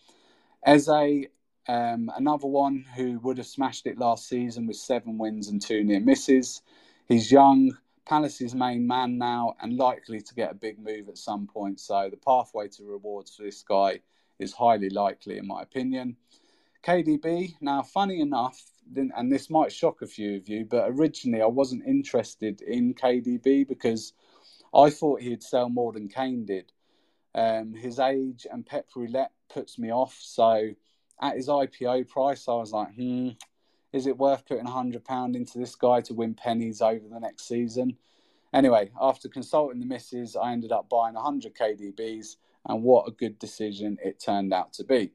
Eze, 0.65 1.27
um, 1.67 2.11
another 2.15 2.47
one 2.47 2.85
who 2.95 3.19
would 3.19 3.37
have 3.37 3.47
smashed 3.47 3.87
it 3.87 3.97
last 3.97 4.27
season 4.27 4.67
with 4.67 4.75
seven 4.75 5.17
wins 5.17 5.47
and 5.47 5.61
two 5.61 5.83
near 5.83 6.01
misses. 6.01 6.61
He's 7.07 7.31
young, 7.31 7.77
Palace's 8.05 8.53
main 8.53 8.85
man 8.85 9.17
now, 9.17 9.55
and 9.61 9.77
likely 9.77 10.21
to 10.21 10.35
get 10.35 10.51
a 10.51 10.55
big 10.55 10.79
move 10.79 11.07
at 11.07 11.17
some 11.17 11.47
point. 11.47 11.79
So 11.79 12.09
the 12.09 12.17
pathway 12.17 12.67
to 12.69 12.83
rewards 12.83 13.35
for 13.35 13.43
this 13.43 13.63
guy 13.63 14.01
is 14.39 14.53
highly 14.53 14.89
likely, 14.89 15.37
in 15.37 15.47
my 15.47 15.61
opinion. 15.61 16.17
KDB, 16.83 17.55
now, 17.61 17.83
funny 17.83 18.19
enough, 18.19 18.59
and 18.95 19.31
this 19.31 19.49
might 19.49 19.71
shock 19.71 20.01
a 20.01 20.07
few 20.07 20.35
of 20.35 20.49
you, 20.49 20.65
but 20.65 20.89
originally 20.89 21.41
I 21.41 21.45
wasn't 21.45 21.85
interested 21.85 22.61
in 22.61 22.95
KDB 22.95 23.67
because 23.67 24.13
I 24.73 24.89
thought 24.89 25.21
he'd 25.21 25.43
sell 25.43 25.69
more 25.69 25.93
than 25.93 26.09
Kane 26.09 26.45
did. 26.45 26.71
Um, 27.33 27.73
his 27.73 27.99
age 27.99 28.45
and 28.51 28.65
Pep 28.65 28.87
Roulette 28.95 29.31
puts 29.49 29.79
me 29.79 29.91
off. 29.91 30.17
So 30.19 30.71
at 31.21 31.35
his 31.35 31.47
IPO 31.47 32.09
price, 32.09 32.47
I 32.47 32.53
was 32.53 32.71
like, 32.71 32.93
hmm, 32.93 33.29
is 33.93 34.07
it 34.07 34.17
worth 34.17 34.45
putting 34.45 34.65
£100 34.65 35.35
into 35.35 35.59
this 35.59 35.75
guy 35.75 36.01
to 36.01 36.13
win 36.13 36.33
pennies 36.33 36.81
over 36.81 37.07
the 37.07 37.19
next 37.19 37.47
season? 37.47 37.97
Anyway, 38.53 38.91
after 38.99 39.29
consulting 39.29 39.79
the 39.79 39.85
missus, 39.85 40.35
I 40.35 40.51
ended 40.51 40.71
up 40.71 40.89
buying 40.89 41.15
100 41.15 41.55
KDBs, 41.55 42.35
and 42.67 42.83
what 42.83 43.07
a 43.07 43.11
good 43.11 43.39
decision 43.39 43.97
it 44.03 44.19
turned 44.19 44.53
out 44.53 44.73
to 44.73 44.83
be. 44.83 45.11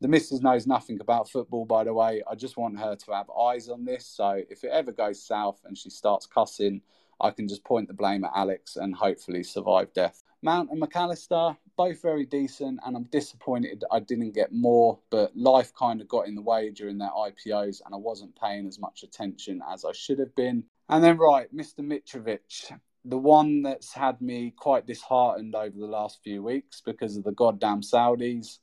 The 0.00 0.08
missus 0.08 0.42
knows 0.42 0.66
nothing 0.66 1.00
about 1.00 1.28
football, 1.28 1.64
by 1.64 1.84
the 1.84 1.92
way. 1.92 2.22
I 2.30 2.36
just 2.36 2.56
want 2.56 2.78
her 2.78 2.94
to 2.94 3.12
have 3.12 3.28
eyes 3.30 3.68
on 3.68 3.84
this. 3.84 4.06
So 4.06 4.42
if 4.48 4.62
it 4.62 4.70
ever 4.70 4.92
goes 4.92 5.22
south 5.22 5.60
and 5.64 5.76
she 5.76 5.90
starts 5.90 6.24
cussing, 6.26 6.82
I 7.20 7.32
can 7.32 7.48
just 7.48 7.64
point 7.64 7.88
the 7.88 7.94
blame 7.94 8.24
at 8.24 8.30
Alex 8.34 8.76
and 8.76 8.94
hopefully 8.94 9.42
survive 9.42 9.92
death. 9.92 10.22
Mount 10.42 10.70
and 10.70 10.78
Mac 10.78 10.94
Allister, 10.94 11.56
both 11.76 12.00
very 12.00 12.24
decent, 12.24 12.78
and 12.84 12.96
I'm 12.96 13.04
disappointed 13.04 13.84
I 13.90 14.00
didn't 14.00 14.34
get 14.34 14.52
more, 14.52 14.98
but 15.10 15.36
life 15.36 15.72
kind 15.74 16.00
of 16.00 16.08
got 16.08 16.28
in 16.28 16.34
the 16.34 16.42
way 16.42 16.70
during 16.70 16.98
their 16.98 17.10
IPOs, 17.10 17.80
and 17.84 17.94
I 17.94 17.98
wasn't 17.98 18.38
paying 18.40 18.66
as 18.66 18.78
much 18.78 19.02
attention 19.02 19.60
as 19.68 19.84
I 19.84 19.92
should 19.92 20.18
have 20.18 20.34
been. 20.36 20.64
And 20.88 21.02
then, 21.02 21.18
right, 21.18 21.54
Mr. 21.54 21.80
Mitrovic, 21.80 22.72
the 23.04 23.18
one 23.18 23.62
that's 23.62 23.92
had 23.92 24.20
me 24.20 24.52
quite 24.56 24.86
disheartened 24.86 25.54
over 25.54 25.76
the 25.76 25.86
last 25.86 26.20
few 26.22 26.42
weeks 26.42 26.82
because 26.84 27.16
of 27.16 27.24
the 27.24 27.32
goddamn 27.32 27.80
Saudis 27.80 28.58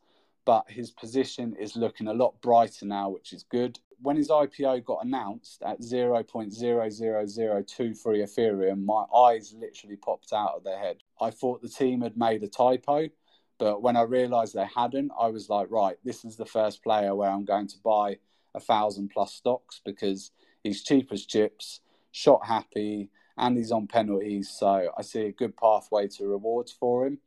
but 0.46 0.70
his 0.70 0.92
position 0.92 1.56
is 1.60 1.76
looking 1.76 2.08
a 2.08 2.14
lot 2.14 2.40
brighter 2.42 2.86
now, 2.86 3.10
which 3.10 3.34
is 3.34 3.44
good. 3.44 3.80
When 4.02 4.16
his 4.16 4.30
IPO 4.30 4.86
got 4.86 5.04
announced 5.04 5.64
at 5.64 5.82
0.00023 5.82 7.66
Ethereum, 8.06 8.86
my 8.86 9.06
eyes 9.16 9.56
literally 9.58 9.96
popped 9.96 10.32
out 10.34 10.54
of 10.56 10.64
their 10.64 10.78
head. 10.78 10.98
I 11.20 11.32
thought 11.32 11.62
the 11.62 11.70
team 11.70 12.02
had 12.02 12.16
made 12.16 12.44
a 12.44 12.48
typo, 12.48 13.10
but 13.58 13.82
when 13.82 13.98
I 13.98 14.04
realized 14.04 14.54
they 14.54 14.68
hadn't, 14.74 15.12
I 15.20 15.28
was 15.28 15.50
like, 15.50 15.72
right, 15.72 15.98
this 16.04 16.24
is 16.24 16.36
the 16.36 16.46
first 16.46 16.84
player 16.84 17.16
where 17.16 17.30
I'm 17.30 17.46
going 17.46 17.68
to 17.68 17.80
buy 17.84 18.18
a 18.54 18.60
thousand 18.60 19.10
plus 19.10 19.34
stocks 19.34 19.82
because 19.84 20.32
he's 20.64 20.84
cheap 20.84 21.12
as 21.12 21.26
chips, 21.26 21.82
shot 22.12 22.46
happy, 22.46 23.10
and 23.38 23.58
he's 23.58 23.72
on 23.72 23.88
penalties. 23.88 24.50
So 24.50 24.92
I 24.98 25.02
see 25.02 25.26
a 25.26 25.32
good 25.32 25.58
pathway 25.58 26.08
to 26.10 26.28
rewards 26.28 26.72
for 26.72 27.08
him. 27.08 27.20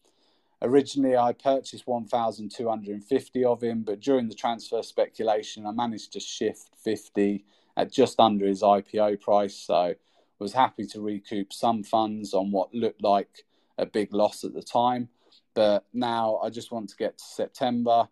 Originally, 0.60 1.16
I 1.16 1.32
purchased 1.32 1.86
1,250 1.86 3.44
of 3.44 3.62
him, 3.62 3.82
but 3.82 4.00
during 4.00 4.28
the 4.28 4.34
transfer 4.34 4.82
speculation, 4.82 5.66
I 5.66 5.70
managed 5.70 6.12
to 6.14 6.20
shift 6.20 6.70
50 6.82 7.44
at 7.76 7.92
just 7.92 8.18
under 8.18 8.46
his 8.46 8.62
IPO 8.62 9.20
price. 9.20 9.54
So, 9.54 9.94
was 10.38 10.52
happy 10.52 10.86
to 10.86 11.00
recoup 11.00 11.52
some 11.52 11.82
funds 11.82 12.34
on 12.34 12.50
what 12.50 12.74
looked 12.74 13.02
like 13.02 13.44
a 13.76 13.86
big 13.86 14.12
loss 14.12 14.44
at 14.44 14.54
the 14.54 14.62
time. 14.62 15.08
But 15.54 15.84
now 15.92 16.36
I 16.42 16.50
just 16.50 16.70
want 16.70 16.88
to 16.90 16.96
get 16.96 17.18
to 17.18 17.24
September 17.24 18.08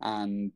and 0.00 0.52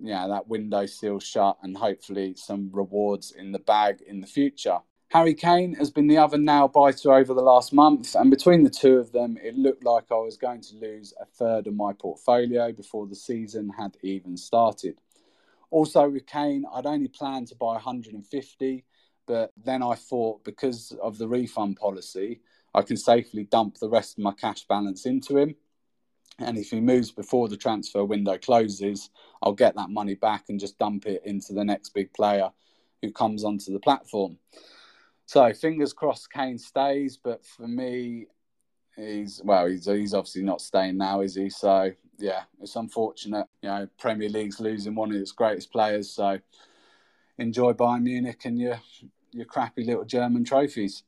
yeah, 0.00 0.26
that 0.28 0.48
window 0.48 0.86
still 0.86 1.18
shut 1.18 1.56
and 1.62 1.76
hopefully 1.76 2.34
some 2.36 2.70
rewards 2.72 3.32
in 3.32 3.52
the 3.52 3.58
bag 3.58 4.02
in 4.06 4.20
the 4.20 4.26
future. 4.26 4.78
Harry 5.10 5.32
Kane 5.32 5.72
has 5.72 5.90
been 5.90 6.06
the 6.06 6.18
other 6.18 6.36
nail 6.36 6.68
biter 6.68 7.14
over 7.14 7.32
the 7.32 7.40
last 7.40 7.72
month, 7.72 8.14
and 8.14 8.30
between 8.30 8.62
the 8.62 8.68
two 8.68 8.98
of 8.98 9.10
them, 9.10 9.38
it 9.42 9.56
looked 9.56 9.82
like 9.82 10.04
I 10.10 10.16
was 10.16 10.36
going 10.36 10.60
to 10.60 10.76
lose 10.76 11.14
a 11.18 11.24
third 11.24 11.66
of 11.66 11.74
my 11.74 11.94
portfolio 11.94 12.72
before 12.72 13.06
the 13.06 13.14
season 13.14 13.70
had 13.70 13.96
even 14.02 14.36
started. 14.36 14.98
Also, 15.70 16.06
with 16.10 16.26
Kane, 16.26 16.66
I'd 16.74 16.84
only 16.84 17.08
planned 17.08 17.48
to 17.48 17.54
buy 17.54 17.72
150, 17.72 18.84
but 19.26 19.52
then 19.56 19.82
I 19.82 19.94
thought 19.94 20.44
because 20.44 20.92
of 21.02 21.16
the 21.16 21.28
refund 21.28 21.76
policy, 21.76 22.42
I 22.74 22.82
can 22.82 22.98
safely 22.98 23.44
dump 23.44 23.78
the 23.78 23.88
rest 23.88 24.18
of 24.18 24.24
my 24.24 24.32
cash 24.32 24.66
balance 24.68 25.06
into 25.06 25.38
him. 25.38 25.54
And 26.38 26.58
if 26.58 26.68
he 26.68 26.82
moves 26.82 27.12
before 27.12 27.48
the 27.48 27.56
transfer 27.56 28.04
window 28.04 28.36
closes, 28.36 29.08
I'll 29.42 29.54
get 29.54 29.74
that 29.76 29.88
money 29.88 30.16
back 30.16 30.44
and 30.50 30.60
just 30.60 30.78
dump 30.78 31.06
it 31.06 31.22
into 31.24 31.54
the 31.54 31.64
next 31.64 31.94
big 31.94 32.12
player 32.12 32.50
who 33.00 33.10
comes 33.10 33.42
onto 33.42 33.72
the 33.72 33.80
platform. 33.80 34.36
So 35.28 35.52
fingers 35.52 35.92
crossed, 35.92 36.32
Kane 36.32 36.56
stays. 36.56 37.18
But 37.22 37.44
for 37.44 37.68
me, 37.68 38.28
he's 38.96 39.42
well, 39.44 39.66
he's 39.66 39.84
he's 39.84 40.14
obviously 40.14 40.42
not 40.42 40.62
staying 40.62 40.96
now, 40.96 41.20
is 41.20 41.34
he? 41.34 41.50
So 41.50 41.92
yeah, 42.16 42.44
it's 42.62 42.76
unfortunate. 42.76 43.46
You 43.62 43.68
know, 43.68 43.88
Premier 43.98 44.30
League's 44.30 44.58
losing 44.58 44.94
one 44.94 45.10
of 45.10 45.20
its 45.20 45.32
greatest 45.32 45.70
players. 45.70 46.08
So 46.08 46.38
enjoy 47.36 47.74
Bayern 47.74 48.04
Munich 48.04 48.40
and 48.46 48.58
your 48.58 48.80
your 49.30 49.44
crappy 49.44 49.84
little 49.84 50.06
German 50.06 50.44
trophies. 50.44 51.02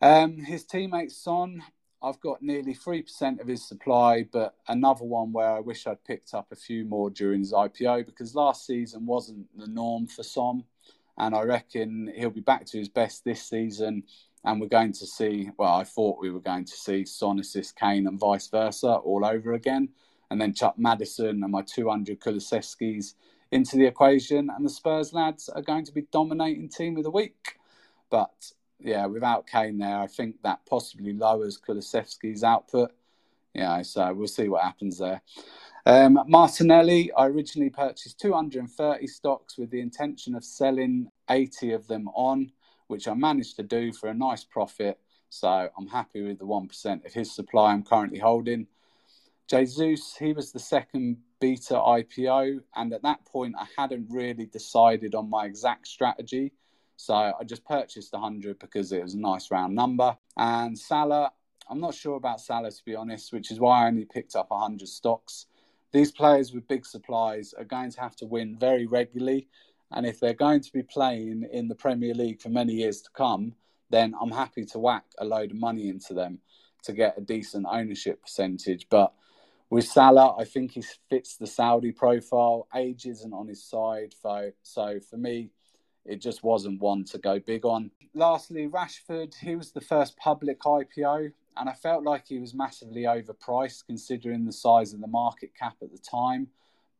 Um, 0.00 0.36
his 0.36 0.64
teammate 0.64 1.10
Son, 1.10 1.64
I've 2.00 2.20
got 2.20 2.42
nearly 2.42 2.74
three 2.74 3.02
percent 3.02 3.40
of 3.40 3.48
his 3.48 3.66
supply, 3.66 4.24
but 4.32 4.54
another 4.68 5.04
one 5.04 5.32
where 5.32 5.50
I 5.50 5.58
wish 5.58 5.88
I'd 5.88 6.04
picked 6.04 6.32
up 6.32 6.52
a 6.52 6.56
few 6.56 6.84
more 6.84 7.10
during 7.10 7.40
his 7.40 7.52
IPO 7.52 8.06
because 8.06 8.36
last 8.36 8.66
season 8.66 9.04
wasn't 9.04 9.48
the 9.58 9.66
norm 9.66 10.06
for 10.06 10.22
Son 10.22 10.62
and 11.18 11.34
I 11.34 11.42
reckon 11.42 12.12
he'll 12.14 12.30
be 12.30 12.40
back 12.40 12.66
to 12.66 12.78
his 12.78 12.88
best 12.88 13.24
this 13.24 13.42
season. 13.42 14.04
And 14.44 14.60
we're 14.60 14.66
going 14.68 14.92
to 14.92 15.06
see, 15.06 15.50
well, 15.56 15.74
I 15.74 15.84
thought 15.84 16.20
we 16.20 16.30
were 16.30 16.40
going 16.40 16.64
to 16.64 16.72
see 16.72 17.04
Son 17.04 17.38
assist 17.38 17.76
Kane 17.76 18.06
and 18.06 18.18
vice 18.18 18.48
versa 18.48 18.88
all 18.88 19.24
over 19.24 19.52
again. 19.52 19.90
And 20.30 20.40
then 20.40 20.54
chuck 20.54 20.78
Maddison 20.78 21.42
and 21.42 21.52
my 21.52 21.62
200 21.62 22.18
Kulusevskis 22.18 23.14
into 23.52 23.76
the 23.76 23.86
equation. 23.86 24.48
And 24.50 24.64
the 24.64 24.70
Spurs 24.70 25.12
lads 25.12 25.48
are 25.48 25.62
going 25.62 25.84
to 25.84 25.92
be 25.92 26.06
dominating 26.10 26.68
team 26.68 26.96
of 26.96 27.04
the 27.04 27.10
week. 27.10 27.58
But 28.10 28.52
yeah, 28.80 29.06
without 29.06 29.46
Kane 29.46 29.78
there, 29.78 29.98
I 29.98 30.06
think 30.08 30.42
that 30.42 30.66
possibly 30.66 31.12
lowers 31.12 31.60
Kulusevski's 31.60 32.42
output. 32.42 32.90
Yeah, 33.54 33.82
so 33.82 34.12
we'll 34.14 34.26
see 34.26 34.48
what 34.48 34.64
happens 34.64 34.98
there. 34.98 35.20
Um, 35.84 36.20
Martinelli, 36.28 37.10
I 37.12 37.26
originally 37.26 37.70
purchased 37.70 38.20
230 38.20 39.04
stocks 39.08 39.58
with 39.58 39.70
the 39.70 39.80
intention 39.80 40.36
of 40.36 40.44
selling 40.44 41.08
80 41.28 41.72
of 41.72 41.88
them 41.88 42.06
on, 42.14 42.52
which 42.86 43.08
I 43.08 43.14
managed 43.14 43.56
to 43.56 43.64
do 43.64 43.92
for 43.92 44.08
a 44.08 44.14
nice 44.14 44.44
profit. 44.44 45.00
So 45.28 45.48
I'm 45.48 45.88
happy 45.88 46.22
with 46.22 46.38
the 46.38 46.44
1% 46.44 47.04
of 47.04 47.12
his 47.12 47.34
supply 47.34 47.72
I'm 47.72 47.82
currently 47.82 48.20
holding. 48.20 48.68
Jesus, 49.50 50.14
he 50.16 50.32
was 50.32 50.52
the 50.52 50.60
second 50.60 51.16
beta 51.40 51.74
IPO, 51.74 52.60
and 52.76 52.92
at 52.92 53.02
that 53.02 53.24
point, 53.24 53.56
I 53.58 53.66
hadn't 53.76 54.06
really 54.08 54.46
decided 54.46 55.16
on 55.16 55.28
my 55.28 55.46
exact 55.46 55.88
strategy. 55.88 56.52
So 56.96 57.14
I 57.14 57.42
just 57.44 57.64
purchased 57.64 58.12
100 58.12 58.60
because 58.60 58.92
it 58.92 59.02
was 59.02 59.14
a 59.14 59.18
nice 59.18 59.50
round 59.50 59.74
number. 59.74 60.16
And 60.36 60.78
Salah, 60.78 61.32
I'm 61.68 61.80
not 61.80 61.94
sure 61.94 62.14
about 62.14 62.40
Salah 62.40 62.70
to 62.70 62.84
be 62.84 62.94
honest, 62.94 63.32
which 63.32 63.50
is 63.50 63.58
why 63.58 63.82
I 63.82 63.88
only 63.88 64.04
picked 64.04 64.36
up 64.36 64.52
100 64.52 64.86
stocks 64.86 65.46
these 65.92 66.10
players 66.10 66.52
with 66.52 66.68
big 66.68 66.86
supplies 66.86 67.54
are 67.56 67.64
going 67.64 67.90
to 67.90 68.00
have 68.00 68.16
to 68.16 68.26
win 68.26 68.56
very 68.58 68.86
regularly. 68.86 69.48
And 69.90 70.06
if 70.06 70.18
they're 70.18 70.32
going 70.32 70.62
to 70.62 70.72
be 70.72 70.82
playing 70.82 71.46
in 71.52 71.68
the 71.68 71.74
Premier 71.74 72.14
League 72.14 72.40
for 72.40 72.48
many 72.48 72.72
years 72.72 73.02
to 73.02 73.10
come, 73.10 73.54
then 73.90 74.14
I'm 74.20 74.30
happy 74.30 74.64
to 74.64 74.78
whack 74.78 75.04
a 75.18 75.24
load 75.24 75.50
of 75.50 75.58
money 75.58 75.88
into 75.88 76.14
them 76.14 76.38
to 76.84 76.92
get 76.92 77.18
a 77.18 77.20
decent 77.20 77.66
ownership 77.68 78.22
percentage. 78.22 78.86
But 78.88 79.12
with 79.68 79.84
Salah, 79.84 80.34
I 80.38 80.44
think 80.44 80.72
he 80.72 80.82
fits 81.10 81.36
the 81.36 81.46
Saudi 81.46 81.92
profile. 81.92 82.68
Age 82.74 83.06
isn't 83.06 83.32
on 83.32 83.48
his 83.48 83.62
side. 83.62 84.14
So, 84.62 84.98
for 85.08 85.16
me, 85.16 85.50
it 86.04 86.20
just 86.20 86.42
wasn't 86.42 86.80
one 86.80 87.04
to 87.04 87.18
go 87.18 87.38
big 87.38 87.64
on. 87.64 87.90
Lastly, 88.14 88.68
Rashford, 88.68 89.34
he 89.34 89.56
was 89.56 89.72
the 89.72 89.80
first 89.80 90.16
public 90.16 90.60
IPO 90.60 91.32
and 91.56 91.68
I 91.68 91.74
felt 91.74 92.04
like 92.04 92.26
he 92.26 92.38
was 92.38 92.54
massively 92.54 93.02
overpriced 93.02 93.86
considering 93.86 94.44
the 94.44 94.52
size 94.52 94.92
of 94.92 95.00
the 95.00 95.06
market 95.06 95.54
cap 95.54 95.76
at 95.82 95.92
the 95.92 95.98
time. 95.98 96.48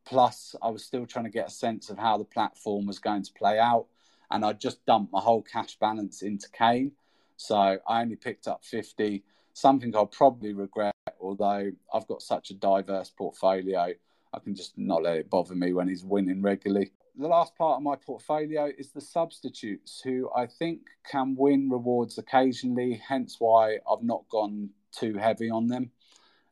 Plus, 0.05 0.55
I 0.61 0.69
was 0.69 0.83
still 0.83 1.05
trying 1.05 1.25
to 1.25 1.31
get 1.31 1.47
a 1.47 1.51
sense 1.51 1.89
of 1.89 1.97
how 1.97 2.17
the 2.17 2.25
platform 2.25 2.85
was 2.85 2.99
going 2.99 3.23
to 3.23 3.33
play 3.33 3.57
out, 3.57 3.87
and 4.31 4.43
I 4.43 4.53
just 4.53 4.85
dumped 4.85 5.13
my 5.13 5.21
whole 5.21 5.41
cash 5.41 5.77
balance 5.79 6.21
into 6.21 6.49
Kane. 6.49 6.91
So 7.37 7.55
I 7.55 8.01
only 8.01 8.15
picked 8.15 8.47
up 8.47 8.63
50, 8.63 9.23
something 9.53 9.95
I'll 9.95 10.05
probably 10.05 10.53
regret, 10.53 10.93
although 11.19 11.71
I've 11.93 12.07
got 12.07 12.21
such 12.21 12.49
a 12.51 12.53
diverse 12.53 13.09
portfolio, 13.09 13.93
I 14.33 14.39
can 14.39 14.55
just 14.55 14.77
not 14.77 15.03
let 15.03 15.17
it 15.17 15.29
bother 15.29 15.55
me 15.55 15.73
when 15.73 15.87
he's 15.87 16.03
winning 16.03 16.41
regularly 16.41 16.91
the 17.17 17.27
last 17.27 17.55
part 17.55 17.77
of 17.77 17.83
my 17.83 17.95
portfolio 17.95 18.71
is 18.77 18.91
the 18.91 19.01
substitutes, 19.01 20.01
who 20.03 20.29
I 20.35 20.47
think 20.47 20.81
can 21.09 21.35
win 21.37 21.69
rewards 21.69 22.17
occasionally, 22.17 23.01
hence 23.07 23.37
why 23.39 23.79
I've 23.89 24.03
not 24.03 24.27
gone 24.29 24.69
too 24.91 25.17
heavy 25.17 25.49
on 25.49 25.67
them. 25.67 25.91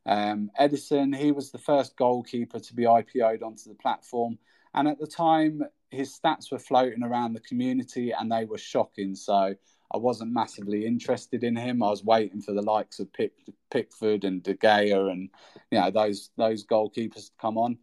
Um, 0.06 0.52
Ederson, 0.60 1.16
he 1.16 1.32
was 1.32 1.52
the 1.52 1.58
first 1.58 1.96
goalkeeper 1.96 2.60
to 2.60 2.74
be 2.74 2.84
IPO'd 2.84 3.44
onto 3.44 3.70
the 3.70 3.76
platform, 3.76 4.38
and 4.74 4.88
at 4.88 5.00
the 5.00 5.08
time, 5.08 5.64
his 5.92 6.18
stats 6.18 6.52
were 6.52 6.60
floating 6.60 7.04
around 7.04 7.34
the 7.34 7.42
community 7.42 8.12
and 8.12 8.32
they 8.32 8.46
were 8.46 8.58
shocking. 8.58 9.14
So 9.14 9.54
I 9.94 9.98
wasn't 9.98 10.32
massively 10.32 10.86
interested 10.86 11.44
in 11.44 11.56
him. 11.56 11.84
I 11.84 11.90
was 11.90 12.04
waiting 12.04 12.42
for 12.42 12.54
the 12.54 12.62
likes 12.62 13.00
of 13.00 13.12
Pick, 13.12 13.34
Pickford 13.70 14.24
and 14.24 14.42
De 14.42 14.56
Gea 14.56 15.12
and 15.12 15.30
you 15.70 15.80
know 15.80 15.92
those 15.92 16.32
those 16.38 16.66
goalkeepers 16.66 17.26
to 17.26 17.32
come 17.40 17.58
on. 17.58 17.78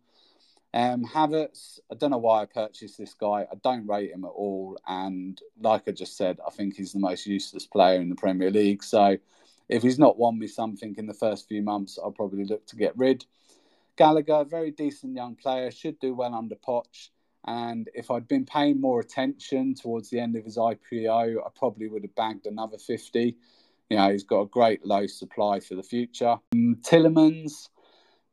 Um, 0.74 1.04
Havertz, 1.04 1.80
I 1.90 1.94
don't 1.94 2.10
know 2.10 2.18
why 2.18 2.42
I 2.42 2.44
purchased 2.46 2.98
this 2.98 3.14
guy. 3.14 3.46
I 3.50 3.54
don't 3.62 3.86
rate 3.86 4.10
him 4.10 4.24
at 4.24 4.28
all. 4.28 4.78
And 4.86 5.40
like 5.60 5.84
I 5.88 5.92
just 5.92 6.16
said, 6.16 6.38
I 6.46 6.50
think 6.50 6.76
he's 6.76 6.92
the 6.92 6.98
most 6.98 7.26
useless 7.26 7.66
player 7.66 8.00
in 8.00 8.08
the 8.08 8.14
Premier 8.14 8.50
League. 8.50 8.84
So 8.84 9.16
if 9.68 9.82
he's 9.82 9.98
not 9.98 10.18
won 10.18 10.38
me 10.38 10.46
something 10.46 10.94
in 10.98 11.06
the 11.06 11.14
first 11.14 11.48
few 11.48 11.62
months, 11.62 11.98
I'll 12.02 12.12
probably 12.12 12.44
look 12.44 12.66
to 12.66 12.76
get 12.76 12.96
rid. 12.96 13.24
Gallagher, 13.96 14.44
very 14.44 14.70
decent 14.70 15.16
young 15.16 15.34
player, 15.34 15.70
should 15.70 15.98
do 15.98 16.14
well 16.14 16.34
under 16.34 16.54
Poch. 16.54 17.10
And 17.46 17.88
if 17.94 18.10
I'd 18.10 18.28
been 18.28 18.44
paying 18.44 18.80
more 18.80 19.00
attention 19.00 19.74
towards 19.74 20.10
the 20.10 20.20
end 20.20 20.36
of 20.36 20.44
his 20.44 20.56
IPO, 20.56 21.38
I 21.38 21.48
probably 21.56 21.88
would 21.88 22.02
have 22.02 22.14
bagged 22.14 22.46
another 22.46 22.78
50. 22.78 23.34
You 23.88 23.96
know, 23.96 24.10
he's 24.10 24.24
got 24.24 24.42
a 24.42 24.46
great 24.46 24.84
low 24.84 25.06
supply 25.06 25.60
for 25.60 25.74
the 25.74 25.82
future. 25.82 26.36
Um, 26.52 26.76
Tielemans, 26.82 27.70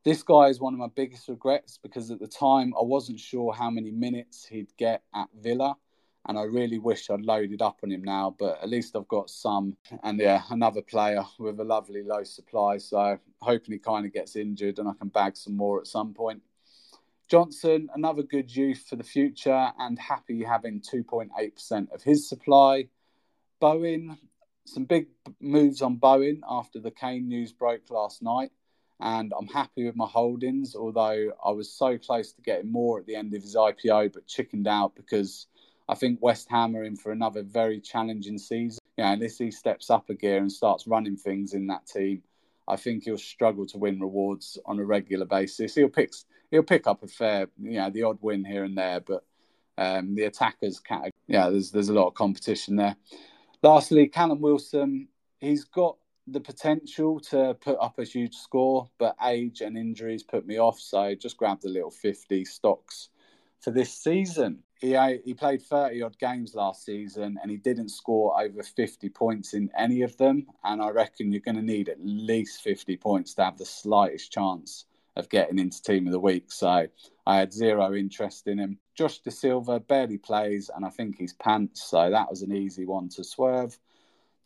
this 0.05 0.21
guy 0.21 0.49
is 0.49 0.59
one 0.59 0.73
of 0.73 0.79
my 0.79 0.89
biggest 0.95 1.27
regrets 1.27 1.79
because 1.81 2.11
at 2.11 2.19
the 2.19 2.27
time 2.27 2.73
I 2.79 2.83
wasn't 2.83 3.19
sure 3.19 3.51
how 3.51 3.71
many 3.71 3.89
minutes 3.89 4.45
he'd 4.45 4.71
get 4.77 5.01
at 5.15 5.27
Villa. 5.41 5.75
And 6.27 6.39
I 6.39 6.43
really 6.43 6.79
wish 6.79 7.09
I'd 7.09 7.21
loaded 7.21 7.61
up 7.61 7.79
on 7.83 7.91
him 7.91 8.03
now, 8.03 8.35
but 8.39 8.59
at 8.61 8.69
least 8.69 8.95
I've 8.95 9.07
got 9.07 9.29
some. 9.29 9.77
And 10.03 10.19
yeah, 10.19 10.41
another 10.49 10.81
player 10.81 11.23
with 11.37 11.59
a 11.59 11.63
lovely 11.63 12.03
low 12.03 12.23
supply. 12.23 12.77
So 12.77 13.19
hoping 13.41 13.73
he 13.73 13.79
kind 13.79 14.05
of 14.05 14.13
gets 14.13 14.35
injured 14.35 14.79
and 14.79 14.87
I 14.87 14.93
can 14.93 15.09
bag 15.09 15.35
some 15.35 15.57
more 15.57 15.79
at 15.79 15.87
some 15.87 16.13
point. 16.13 16.41
Johnson, 17.27 17.89
another 17.95 18.21
good 18.21 18.55
youth 18.55 18.85
for 18.87 18.95
the 18.95 19.03
future 19.03 19.71
and 19.79 19.97
happy 19.97 20.43
having 20.43 20.81
2.8% 20.81 21.91
of 21.91 22.03
his 22.03 22.29
supply. 22.29 22.89
Bowen, 23.59 24.17
some 24.65 24.85
big 24.85 25.07
moves 25.39 25.81
on 25.81 25.95
Bowen 25.95 26.41
after 26.47 26.79
the 26.79 26.91
Kane 26.91 27.27
news 27.27 27.53
broke 27.53 27.89
last 27.89 28.21
night 28.21 28.51
and 28.99 29.33
I'm 29.37 29.47
happy 29.47 29.85
with 29.85 29.95
my 29.95 30.07
holdings. 30.07 30.75
Although 30.75 31.31
I 31.43 31.51
was 31.51 31.71
so 31.71 31.97
close 31.97 32.31
to 32.33 32.41
getting 32.41 32.71
more 32.71 32.99
at 32.99 33.05
the 33.05 33.15
end 33.15 33.33
of 33.33 33.41
his 33.41 33.55
IPO, 33.55 34.13
but 34.13 34.27
chickened 34.27 34.67
out 34.67 34.95
because 34.95 35.47
I 35.87 35.95
think 35.95 36.21
West 36.21 36.49
Ham 36.49 36.75
are 36.75 36.83
in 36.83 36.95
for 36.95 37.11
another 37.11 37.43
very 37.43 37.79
challenging 37.79 38.37
season. 38.37 38.79
Yeah, 38.97 39.11
unless 39.11 39.37
he 39.37 39.51
steps 39.51 39.89
up 39.89 40.09
a 40.09 40.13
gear 40.13 40.37
and 40.37 40.51
starts 40.51 40.87
running 40.87 41.17
things 41.17 41.53
in 41.53 41.67
that 41.67 41.85
team, 41.85 42.23
I 42.67 42.77
think 42.77 43.03
he'll 43.03 43.17
struggle 43.17 43.65
to 43.67 43.77
win 43.77 43.99
rewards 43.99 44.57
on 44.65 44.79
a 44.79 44.85
regular 44.85 45.25
basis. 45.25 45.75
He'll 45.75 45.89
pick 45.89 46.13
he'll 46.49 46.63
pick 46.63 46.87
up 46.87 47.03
a 47.03 47.07
fair, 47.07 47.47
you 47.61 47.73
know, 47.73 47.89
the 47.89 48.03
odd 48.03 48.17
win 48.21 48.45
here 48.45 48.63
and 48.63 48.77
there, 48.77 49.01
but 49.01 49.23
um, 49.77 50.15
the 50.15 50.23
attackers 50.23 50.79
category, 50.79 51.11
yeah, 51.27 51.49
there's 51.49 51.71
there's 51.71 51.89
a 51.89 51.93
lot 51.93 52.07
of 52.07 52.13
competition 52.13 52.77
there. 52.77 52.95
Lastly, 53.61 54.07
Callum 54.07 54.41
Wilson, 54.41 55.07
he's 55.39 55.65
got 55.65 55.97
the 56.27 56.39
potential 56.39 57.19
to 57.19 57.55
put 57.61 57.77
up 57.79 57.99
a 57.99 58.03
huge 58.03 58.35
score, 58.35 58.89
but 58.97 59.15
age 59.23 59.61
and 59.61 59.77
injuries 59.77 60.23
put 60.23 60.45
me 60.45 60.59
off. 60.59 60.79
So 60.79 61.13
just 61.15 61.37
grabbed 61.37 61.65
a 61.65 61.69
little 61.69 61.91
50 61.91 62.45
stocks 62.45 63.09
for 63.65 63.71
this 63.71 63.91
season. 63.91 64.59
he 64.79 64.95
uh, 64.95 65.17
he 65.25 65.33
played 65.33 65.61
30 65.61 66.03
odd 66.03 66.19
games 66.19 66.53
last 66.53 66.85
season 66.85 67.39
and 67.41 67.49
he 67.49 67.57
didn't 67.57 67.89
score 67.89 68.39
over 68.39 68.61
50 68.61 69.09
points 69.09 69.55
in 69.55 69.71
any 69.75 70.03
of 70.03 70.15
them 70.17 70.45
and 70.63 70.81
i 70.83 70.89
reckon 70.89 71.31
you're 71.31 71.41
going 71.41 71.55
to 71.55 71.61
need 71.63 71.89
at 71.89 71.97
least 71.99 72.61
50 72.61 72.95
points 72.97 73.33
to 73.33 73.43
have 73.43 73.57
the 73.57 73.65
slightest 73.65 74.31
chance 74.31 74.85
of 75.15 75.29
getting 75.29 75.57
into 75.57 75.81
team 75.81 76.05
of 76.05 76.11
the 76.11 76.19
week 76.19 76.51
so 76.51 76.87
i 77.25 77.37
had 77.37 77.51
zero 77.51 77.95
interest 77.95 78.47
in 78.47 78.59
him 78.59 78.77
josh 78.93 79.21
Dasilva 79.23 79.87
barely 79.87 80.19
plays 80.19 80.69
and 80.75 80.85
i 80.85 80.89
think 80.89 81.17
he's 81.17 81.33
pants 81.33 81.83
so 81.83 82.11
that 82.11 82.29
was 82.29 82.43
an 82.43 82.55
easy 82.55 82.85
one 82.85 83.09
to 83.09 83.23
swerve 83.23 83.79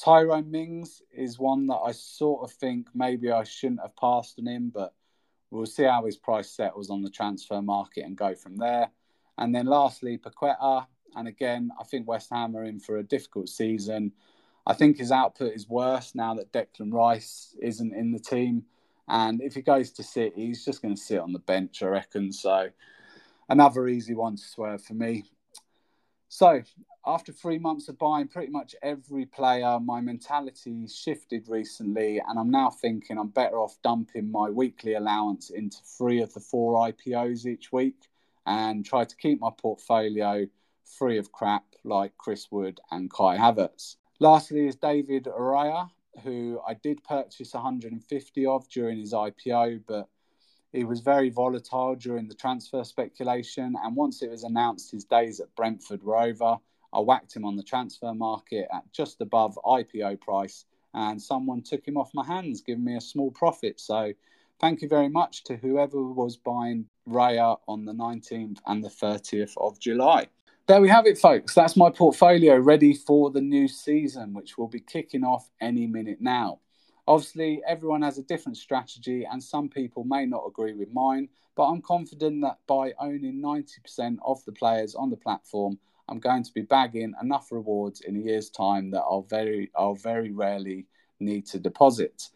tyrone 0.03 0.49
mings 0.49 1.01
is 1.11 1.37
one 1.37 1.67
that 1.67 1.79
i 1.85 1.91
sort 1.91 2.43
of 2.43 2.51
think 2.55 2.87
maybe 2.95 3.31
i 3.31 3.43
shouldn't 3.43 3.81
have 3.81 3.95
passed 3.95 4.39
on 4.39 4.47
him 4.47 4.71
but 4.73 4.93
we'll 5.51 5.65
see 5.65 5.83
how 5.83 6.05
his 6.05 6.17
price 6.17 6.49
settles 6.49 6.89
on 6.89 7.01
the 7.01 7.09
transfer 7.09 7.61
market 7.61 8.05
and 8.05 8.17
go 8.17 8.33
from 8.33 8.57
there 8.57 8.89
and 9.39 9.55
then 9.55 9.65
lastly, 9.65 10.17
Paqueta. 10.17 10.85
And 11.15 11.27
again, 11.27 11.71
I 11.79 11.83
think 11.85 12.07
West 12.07 12.29
Ham 12.31 12.55
are 12.55 12.65
in 12.65 12.79
for 12.79 12.97
a 12.97 13.03
difficult 13.03 13.49
season. 13.49 14.11
I 14.67 14.73
think 14.73 14.97
his 14.97 15.11
output 15.11 15.53
is 15.53 15.67
worse 15.67 16.13
now 16.13 16.35
that 16.35 16.51
Declan 16.51 16.93
Rice 16.93 17.55
isn't 17.61 17.95
in 17.95 18.11
the 18.11 18.19
team. 18.19 18.65
And 19.07 19.41
if 19.41 19.55
he 19.55 19.61
goes 19.61 19.91
to 19.93 20.03
City, 20.03 20.47
he's 20.47 20.65
just 20.65 20.81
going 20.83 20.93
to 20.93 21.01
sit 21.01 21.19
on 21.19 21.33
the 21.33 21.39
bench, 21.39 21.81
I 21.81 21.87
reckon. 21.87 22.31
So 22.31 22.69
another 23.47 23.87
easy 23.87 24.13
one 24.13 24.35
to 24.35 24.43
swerve 24.43 24.83
for 24.83 24.93
me. 24.93 25.23
So 26.29 26.61
after 27.07 27.31
three 27.31 27.57
months 27.57 27.89
of 27.89 27.97
buying 27.97 28.27
pretty 28.27 28.51
much 28.51 28.75
every 28.83 29.25
player, 29.25 29.79
my 29.79 29.99
mentality 29.99 30.87
shifted 30.87 31.49
recently, 31.49 32.21
and 32.25 32.37
I'm 32.37 32.51
now 32.51 32.69
thinking 32.69 33.17
I'm 33.17 33.29
better 33.29 33.59
off 33.59 33.81
dumping 33.83 34.31
my 34.31 34.49
weekly 34.49 34.93
allowance 34.93 35.49
into 35.49 35.79
three 35.97 36.21
of 36.21 36.31
the 36.33 36.39
four 36.39 36.87
IPOs 36.87 37.47
each 37.47 37.71
week 37.71 38.09
and 38.45 38.85
try 38.85 39.05
to 39.05 39.15
keep 39.15 39.41
my 39.41 39.49
portfolio 39.57 40.45
free 40.85 41.17
of 41.17 41.31
crap 41.31 41.65
like 41.83 42.15
Chris 42.19 42.47
Wood 42.51 42.79
and 42.91 43.11
Kai 43.11 43.35
Havertz. 43.37 43.95
Lastly 44.19 44.67
is 44.67 44.75
David 44.75 45.25
Raya, 45.25 45.89
who 46.23 46.61
I 46.67 46.75
did 46.75 47.03
purchase 47.03 47.55
150 47.55 48.45
of 48.45 48.69
during 48.69 48.99
his 48.99 49.13
IPO, 49.13 49.81
but 49.87 50.07
he 50.71 50.83
was 50.83 50.99
very 50.99 51.29
volatile 51.29 51.95
during 51.95 52.27
the 52.27 52.35
transfer 52.35 52.83
speculation. 52.83 53.75
And 53.83 53.95
once 53.95 54.21
it 54.21 54.29
was 54.29 54.43
announced 54.43 54.91
his 54.91 55.03
days 55.03 55.39
at 55.39 55.53
Brentford 55.55 56.03
were 56.03 56.17
over, 56.17 56.57
I 56.93 56.99
whacked 56.99 57.35
him 57.35 57.45
on 57.45 57.55
the 57.55 57.63
transfer 57.63 58.13
market 58.13 58.67
at 58.73 58.91
just 58.91 59.21
above 59.21 59.57
IPO 59.65 60.21
price, 60.21 60.65
and 60.93 61.21
someone 61.21 61.61
took 61.61 61.87
him 61.87 61.97
off 61.97 62.11
my 62.13 62.25
hands, 62.25 62.61
giving 62.61 62.83
me 62.83 62.95
a 62.95 63.01
small 63.01 63.31
profit. 63.31 63.79
So 63.79 64.13
thank 64.59 64.81
you 64.81 64.87
very 64.87 65.09
much 65.09 65.43
to 65.45 65.55
whoever 65.55 66.01
was 66.01 66.37
buying 66.37 66.85
Raya 67.07 67.57
on 67.67 67.85
the 67.85 67.93
19th 67.93 68.59
and 68.65 68.83
the 68.83 68.89
30th 68.89 69.53
of 69.57 69.79
July. 69.79 70.27
There 70.67 70.81
we 70.81 70.89
have 70.89 71.07
it, 71.07 71.17
folks. 71.17 71.55
That's 71.55 71.75
my 71.75 71.89
portfolio 71.89 72.57
ready 72.57 72.93
for 72.93 73.31
the 73.31 73.41
new 73.41 73.67
season, 73.67 74.33
which 74.33 74.57
will 74.57 74.67
be 74.67 74.79
kicking 74.79 75.23
off 75.23 75.49
any 75.59 75.87
minute 75.87 76.21
now. 76.21 76.59
Obviously, 77.09 77.61
everyone 77.67 78.03
has 78.03 78.19
a 78.19 78.23
different 78.23 78.57
strategy, 78.57 79.25
and 79.29 79.43
some 79.43 79.67
people 79.67 80.03
may 80.05 80.25
not 80.25 80.45
agree 80.47 80.73
with 80.73 80.93
mine, 80.93 81.27
but 81.55 81.65
I'm 81.65 81.81
confident 81.81 82.41
that 82.43 82.59
by 82.67 82.93
owning 82.99 83.41
90% 83.41 84.17
of 84.23 84.45
the 84.45 84.51
players 84.53 84.95
on 84.95 85.09
the 85.09 85.17
platform, 85.17 85.79
I'm 86.07 86.19
going 86.19 86.43
to 86.43 86.53
be 86.53 86.61
bagging 86.61 87.15
enough 87.21 87.51
rewards 87.51 88.01
in 88.01 88.15
a 88.15 88.19
year's 88.19 88.51
time 88.51 88.91
that 88.91 89.01
I'll 89.01 89.23
very, 89.23 89.71
I'll 89.75 89.95
very 89.95 90.31
rarely 90.31 90.85
need 91.19 91.47
to 91.47 91.59
deposit 91.59 92.29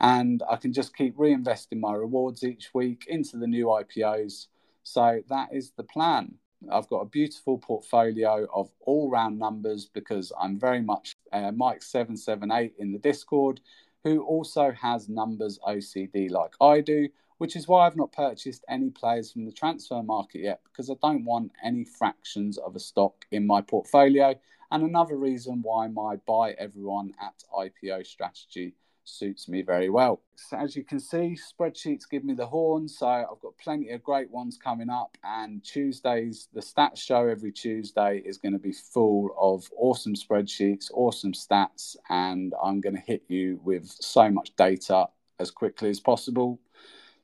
and 0.00 0.42
I 0.50 0.56
can 0.56 0.72
just 0.72 0.96
keep 0.96 1.16
reinvesting 1.16 1.80
my 1.80 1.94
rewards 1.94 2.44
each 2.44 2.74
week 2.74 3.04
into 3.08 3.36
the 3.38 3.46
new 3.46 3.66
IPOs. 3.66 4.48
So 4.82 5.22
that 5.28 5.48
is 5.52 5.72
the 5.76 5.84
plan. 5.84 6.34
I've 6.70 6.88
got 6.88 7.00
a 7.00 7.06
beautiful 7.06 7.58
portfolio 7.58 8.46
of 8.52 8.70
all 8.80 9.10
round 9.10 9.38
numbers 9.38 9.88
because 9.92 10.32
I'm 10.38 10.58
very 10.58 10.82
much 10.82 11.14
uh, 11.32 11.52
Mike778 11.52 12.72
in 12.78 12.92
the 12.92 12.98
Discord, 12.98 13.60
who 14.06 14.22
also 14.22 14.70
has 14.70 15.08
numbers 15.08 15.58
OCD 15.66 16.30
like 16.30 16.54
I 16.60 16.80
do, 16.80 17.08
which 17.38 17.56
is 17.56 17.66
why 17.66 17.84
I've 17.84 17.96
not 17.96 18.12
purchased 18.12 18.64
any 18.68 18.88
players 18.88 19.32
from 19.32 19.44
the 19.44 19.50
transfer 19.50 20.00
market 20.00 20.42
yet 20.42 20.60
because 20.62 20.88
I 20.88 20.94
don't 21.02 21.24
want 21.24 21.50
any 21.64 21.84
fractions 21.84 22.56
of 22.56 22.76
a 22.76 22.78
stock 22.78 23.24
in 23.32 23.44
my 23.44 23.62
portfolio. 23.62 24.36
And 24.70 24.84
another 24.84 25.16
reason 25.16 25.60
why 25.60 25.88
my 25.88 26.20
buy 26.24 26.52
everyone 26.52 27.14
at 27.20 27.42
IPO 27.52 28.06
strategy 28.06 28.74
suits 29.06 29.48
me 29.48 29.62
very 29.62 29.88
well. 29.88 30.20
So 30.34 30.56
as 30.56 30.76
you 30.76 30.84
can 30.84 31.00
see, 31.00 31.36
spreadsheets 31.36 32.08
give 32.10 32.24
me 32.24 32.34
the 32.34 32.46
horn, 32.46 32.88
so 32.88 33.06
I've 33.06 33.40
got 33.40 33.56
plenty 33.58 33.90
of 33.90 34.02
great 34.02 34.30
ones 34.30 34.58
coming 34.62 34.90
up. 34.90 35.16
And 35.24 35.64
Tuesdays, 35.64 36.48
the 36.52 36.60
stats 36.60 36.98
show 36.98 37.26
every 37.26 37.52
Tuesday 37.52 38.22
is 38.24 38.38
going 38.38 38.52
to 38.52 38.58
be 38.58 38.72
full 38.72 39.34
of 39.38 39.68
awesome 39.76 40.14
spreadsheets, 40.14 40.90
awesome 40.92 41.32
stats, 41.32 41.96
and 42.10 42.52
I'm 42.62 42.80
going 42.80 42.96
to 42.96 43.00
hit 43.00 43.22
you 43.28 43.60
with 43.64 43.88
so 43.88 44.30
much 44.30 44.54
data 44.56 45.06
as 45.38 45.50
quickly 45.50 45.90
as 45.90 46.00
possible. 46.00 46.60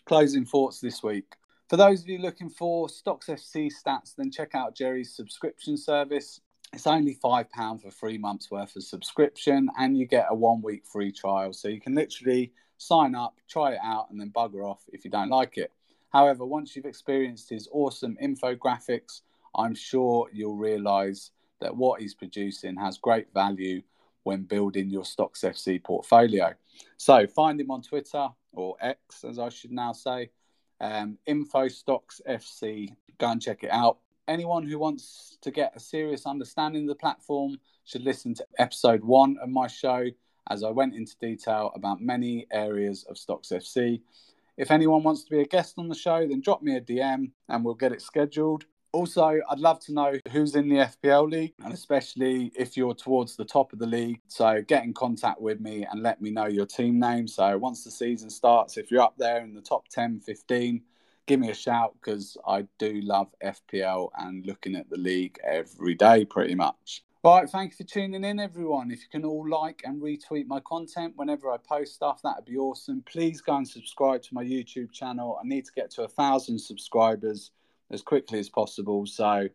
Closing 0.06 0.46
thoughts 0.46 0.82
this 0.82 1.02
week. 1.02 1.36
For 1.70 1.78
those 1.78 2.02
of 2.02 2.10
you 2.10 2.18
looking 2.18 2.50
for 2.50 2.90
Stocks 2.90 3.28
FC 3.28 3.72
stats, 3.72 4.16
then 4.18 4.32
check 4.32 4.54
out 4.54 4.76
Jerry's 4.76 5.16
subscription 5.16 5.78
service. 5.78 6.42
It's 6.74 6.88
only 6.88 7.16
£5 7.16 7.82
for 7.82 7.90
three 7.90 8.18
months 8.18 8.52
worth 8.52 8.76
of 8.76 8.84
subscription, 8.84 9.70
and 9.80 9.98
you 9.98 10.06
get 10.06 10.28
a 10.30 10.36
one 10.36 10.62
week 10.62 10.86
free 10.86 11.14
trial. 11.14 11.54
So 11.54 11.70
you 11.70 11.80
can 11.80 11.96
literally 11.96 12.52
sign 12.78 13.16
up, 13.16 13.36
try 13.50 13.74
it 13.74 13.80
out, 13.82 14.08
and 14.12 14.20
then 14.20 14.30
bugger 14.30 14.70
off 14.70 14.82
if 14.92 15.06
you 15.06 15.12
don't 15.12 15.30
like 15.30 15.58
it. 15.58 15.72
However, 16.10 16.46
once 16.46 16.76
you've 16.76 16.86
experienced 16.86 17.50
his 17.50 17.68
awesome 17.72 18.18
infographics, 18.22 19.22
I'm 19.56 19.76
sure 19.76 20.30
you'll 20.32 20.56
realize 20.56 21.32
that 21.60 21.76
what 21.76 22.02
he's 22.02 22.14
producing 22.14 22.76
has 22.78 22.98
great 22.98 23.34
value 23.34 23.82
when 24.24 24.44
building 24.44 24.90
your 24.90 25.06
Stocks 25.06 25.42
FC 25.42 25.82
portfolio. 25.82 26.54
So 26.98 27.26
find 27.28 27.60
him 27.60 27.72
on 27.72 27.82
Twitter 27.82 28.28
or 28.52 28.76
X, 28.82 29.24
as 29.24 29.40
I 29.40 29.50
should 29.50 29.72
now 29.72 29.94
say, 29.94 30.32
um, 30.82 31.18
Info 31.26 31.68
Stocks 31.68 32.22
FC. 32.30 32.90
Go 33.18 33.32
and 33.32 33.42
check 33.42 33.64
it 33.64 33.72
out. 33.72 34.00
Anyone 34.28 34.68
who 34.68 34.78
wants 34.78 35.38
to 35.42 35.52
get 35.52 35.76
a 35.76 35.80
serious 35.80 36.26
understanding 36.26 36.84
of 36.84 36.90
the 36.90 36.96
platform 36.96 37.58
should 37.86 38.04
listen 38.04 38.34
to 38.36 38.46
episode 38.60 39.04
one 39.04 39.38
of 39.42 39.50
my 39.50 39.68
show, 39.68 40.06
as 40.50 40.64
I 40.64 40.70
went 40.70 40.94
into 40.94 41.16
detail 41.20 41.72
about 41.74 42.02
many 42.02 42.48
areas 42.52 43.06
of 43.10 43.18
Stocks 43.18 43.50
FC. 43.50 44.02
If 44.58 44.72
anyone 44.72 45.04
wants 45.04 45.24
to 45.24 45.30
be 45.30 45.42
a 45.42 45.46
guest 45.46 45.76
on 45.78 45.88
the 45.88 45.96
show, 45.96 46.28
then 46.28 46.42
drop 46.42 46.64
me 46.64 46.76
a 46.76 46.82
DM 46.82 47.32
and 47.48 47.64
we'll 47.64 47.76
get 47.76 47.92
it 47.92 48.02
scheduled. 48.02 48.66
Also, 48.92 49.40
I'd 49.50 49.60
love 49.60 49.80
to 49.82 49.94
know 49.94 50.14
who's 50.32 50.56
in 50.56 50.70
the 50.70 50.78
FPL 50.78 51.30
league, 51.30 51.54
and 51.64 51.74
especially 51.74 52.52
if 52.56 52.76
you're 52.76 52.96
towards 52.96 53.36
the 53.36 53.46
top 53.46 53.72
of 53.72 53.80
the 53.80 53.86
league. 53.86 54.22
So 54.28 54.64
get 54.64 54.84
in 54.84 54.94
contact 54.94 55.40
with 55.40 55.60
me 55.60 55.86
and 55.90 56.02
let 56.02 56.22
me 56.22 56.32
know 56.32 56.48
your 56.48 56.66
team 56.66 57.00
name. 57.00 57.28
So 57.28 57.58
once 57.58 57.84
the 57.84 57.92
season 57.92 58.30
starts, 58.30 58.78
if 58.78 58.90
you're 58.90 59.04
up 59.04 59.16
there 59.18 59.42
in 59.44 59.54
the 59.54 59.62
top 59.62 59.88
10, 59.90 60.22
15, 60.22 60.82
give 61.28 61.40
me 61.40 61.52
a 61.52 61.54
shout 61.54 61.94
because 62.02 62.38
I 62.48 62.66
do 62.80 63.02
love 63.02 63.28
FPL 63.44 64.10
and 64.18 64.46
looking 64.48 64.76
at 64.76 64.90
the 64.90 64.98
league 64.98 65.38
every 65.44 65.94
day 65.94 66.26
pretty 66.26 66.56
much. 66.56 67.04
Right, 67.28 67.50
thank 67.50 67.74
you 67.74 67.76
for 67.76 67.84
tuning 67.84 68.24
in, 68.24 68.40
everyone. 68.40 68.90
If 68.90 69.02
you 69.02 69.10
can 69.12 69.26
all 69.26 69.46
like 69.50 69.82
and 69.84 70.02
retweet 70.02 70.48
my 70.48 70.62
content 70.62 71.12
whenever 71.18 71.52
I 71.52 71.58
post 71.58 71.94
stuff, 71.94 72.22
that'd 72.22 72.46
be 72.46 72.56
awesome. 72.56 73.04
Please 73.06 73.42
go 73.42 73.58
and 73.58 73.68
subscribe 73.68 74.22
to 74.22 74.34
my 74.34 74.46
YouTube 74.46 74.94
channel. 74.94 75.38
I 75.38 75.46
need 75.46 75.66
to 75.66 75.74
get 75.74 75.92
to 75.92 76.04
a 76.04 76.08
thousand 76.08 76.58
subscribers 76.58 77.52
as 77.92 78.02
quickly 78.02 78.40
as 78.40 78.48
possible. 78.48 79.06
So, 79.06 79.50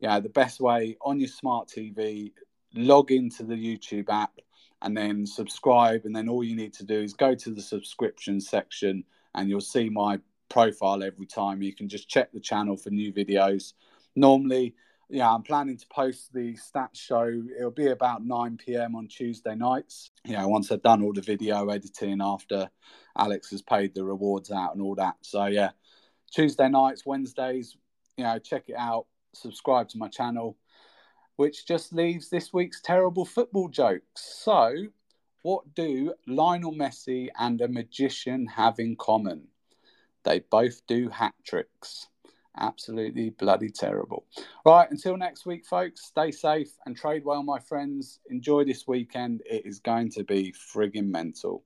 yeah, 0.00 0.20
the 0.20 0.28
best 0.28 0.60
way 0.60 0.98
on 1.00 1.18
your 1.18 1.30
smart 1.30 1.66
TV, 1.66 2.32
log 2.74 3.10
into 3.10 3.42
the 3.42 3.54
YouTube 3.54 4.10
app 4.10 4.38
and 4.82 4.94
then 4.94 5.26
subscribe. 5.26 6.04
And 6.04 6.14
then 6.14 6.28
all 6.28 6.44
you 6.44 6.54
need 6.54 6.74
to 6.74 6.84
do 6.84 7.00
is 7.00 7.14
go 7.14 7.34
to 7.34 7.50
the 7.50 7.62
subscription 7.62 8.38
section 8.38 9.02
and 9.34 9.48
you'll 9.48 9.62
see 9.62 9.88
my 9.88 10.18
profile 10.50 11.02
every 11.02 11.24
time. 11.24 11.62
You 11.62 11.74
can 11.74 11.88
just 11.88 12.06
check 12.06 12.32
the 12.32 12.40
channel 12.40 12.76
for 12.76 12.90
new 12.90 13.14
videos. 13.14 13.72
Normally, 14.14 14.74
yeah, 15.08 15.30
I'm 15.30 15.42
planning 15.42 15.76
to 15.76 15.86
post 15.88 16.32
the 16.32 16.54
stats 16.54 16.96
show. 16.96 17.42
It'll 17.56 17.70
be 17.70 17.88
about 17.88 18.24
9 18.24 18.56
p.m. 18.56 18.96
on 18.96 19.08
Tuesday 19.08 19.54
nights. 19.54 20.10
Know, 20.26 20.48
once 20.48 20.70
I've 20.72 20.82
done 20.82 21.02
all 21.02 21.12
the 21.12 21.20
video 21.20 21.68
editing 21.68 22.20
after 22.22 22.70
Alex 23.16 23.50
has 23.50 23.62
paid 23.62 23.94
the 23.94 24.04
rewards 24.04 24.50
out 24.50 24.74
and 24.74 24.82
all 24.82 24.94
that. 24.96 25.16
So, 25.22 25.46
yeah, 25.46 25.70
Tuesday 26.32 26.68
nights, 26.68 27.04
Wednesdays, 27.04 27.76
you 28.16 28.24
know, 28.24 28.38
check 28.38 28.64
it 28.68 28.76
out. 28.78 29.06
Subscribe 29.34 29.88
to 29.90 29.98
my 29.98 30.08
channel, 30.08 30.56
which 31.36 31.66
just 31.66 31.92
leaves 31.92 32.30
this 32.30 32.52
week's 32.52 32.80
terrible 32.80 33.24
football 33.24 33.68
jokes. 33.68 34.40
So, 34.42 34.74
what 35.42 35.74
do 35.74 36.14
Lionel 36.26 36.72
Messi 36.72 37.28
and 37.38 37.60
a 37.60 37.68
magician 37.68 38.46
have 38.46 38.78
in 38.78 38.96
common? 38.96 39.48
They 40.24 40.40
both 40.40 40.86
do 40.86 41.10
hat 41.10 41.34
tricks 41.44 42.08
absolutely 42.58 43.30
bloody 43.30 43.70
terrible. 43.70 44.26
Right, 44.64 44.90
until 44.90 45.16
next 45.16 45.46
week, 45.46 45.64
folks, 45.66 46.04
stay 46.04 46.30
safe 46.30 46.70
and 46.86 46.96
trade 46.96 47.24
well, 47.24 47.42
my 47.42 47.58
friends. 47.58 48.20
Enjoy 48.30 48.64
this 48.64 48.86
weekend. 48.86 49.42
It 49.44 49.66
is 49.66 49.78
going 49.80 50.10
to 50.12 50.24
be 50.24 50.52
frigging 50.52 51.08
mental. 51.08 51.64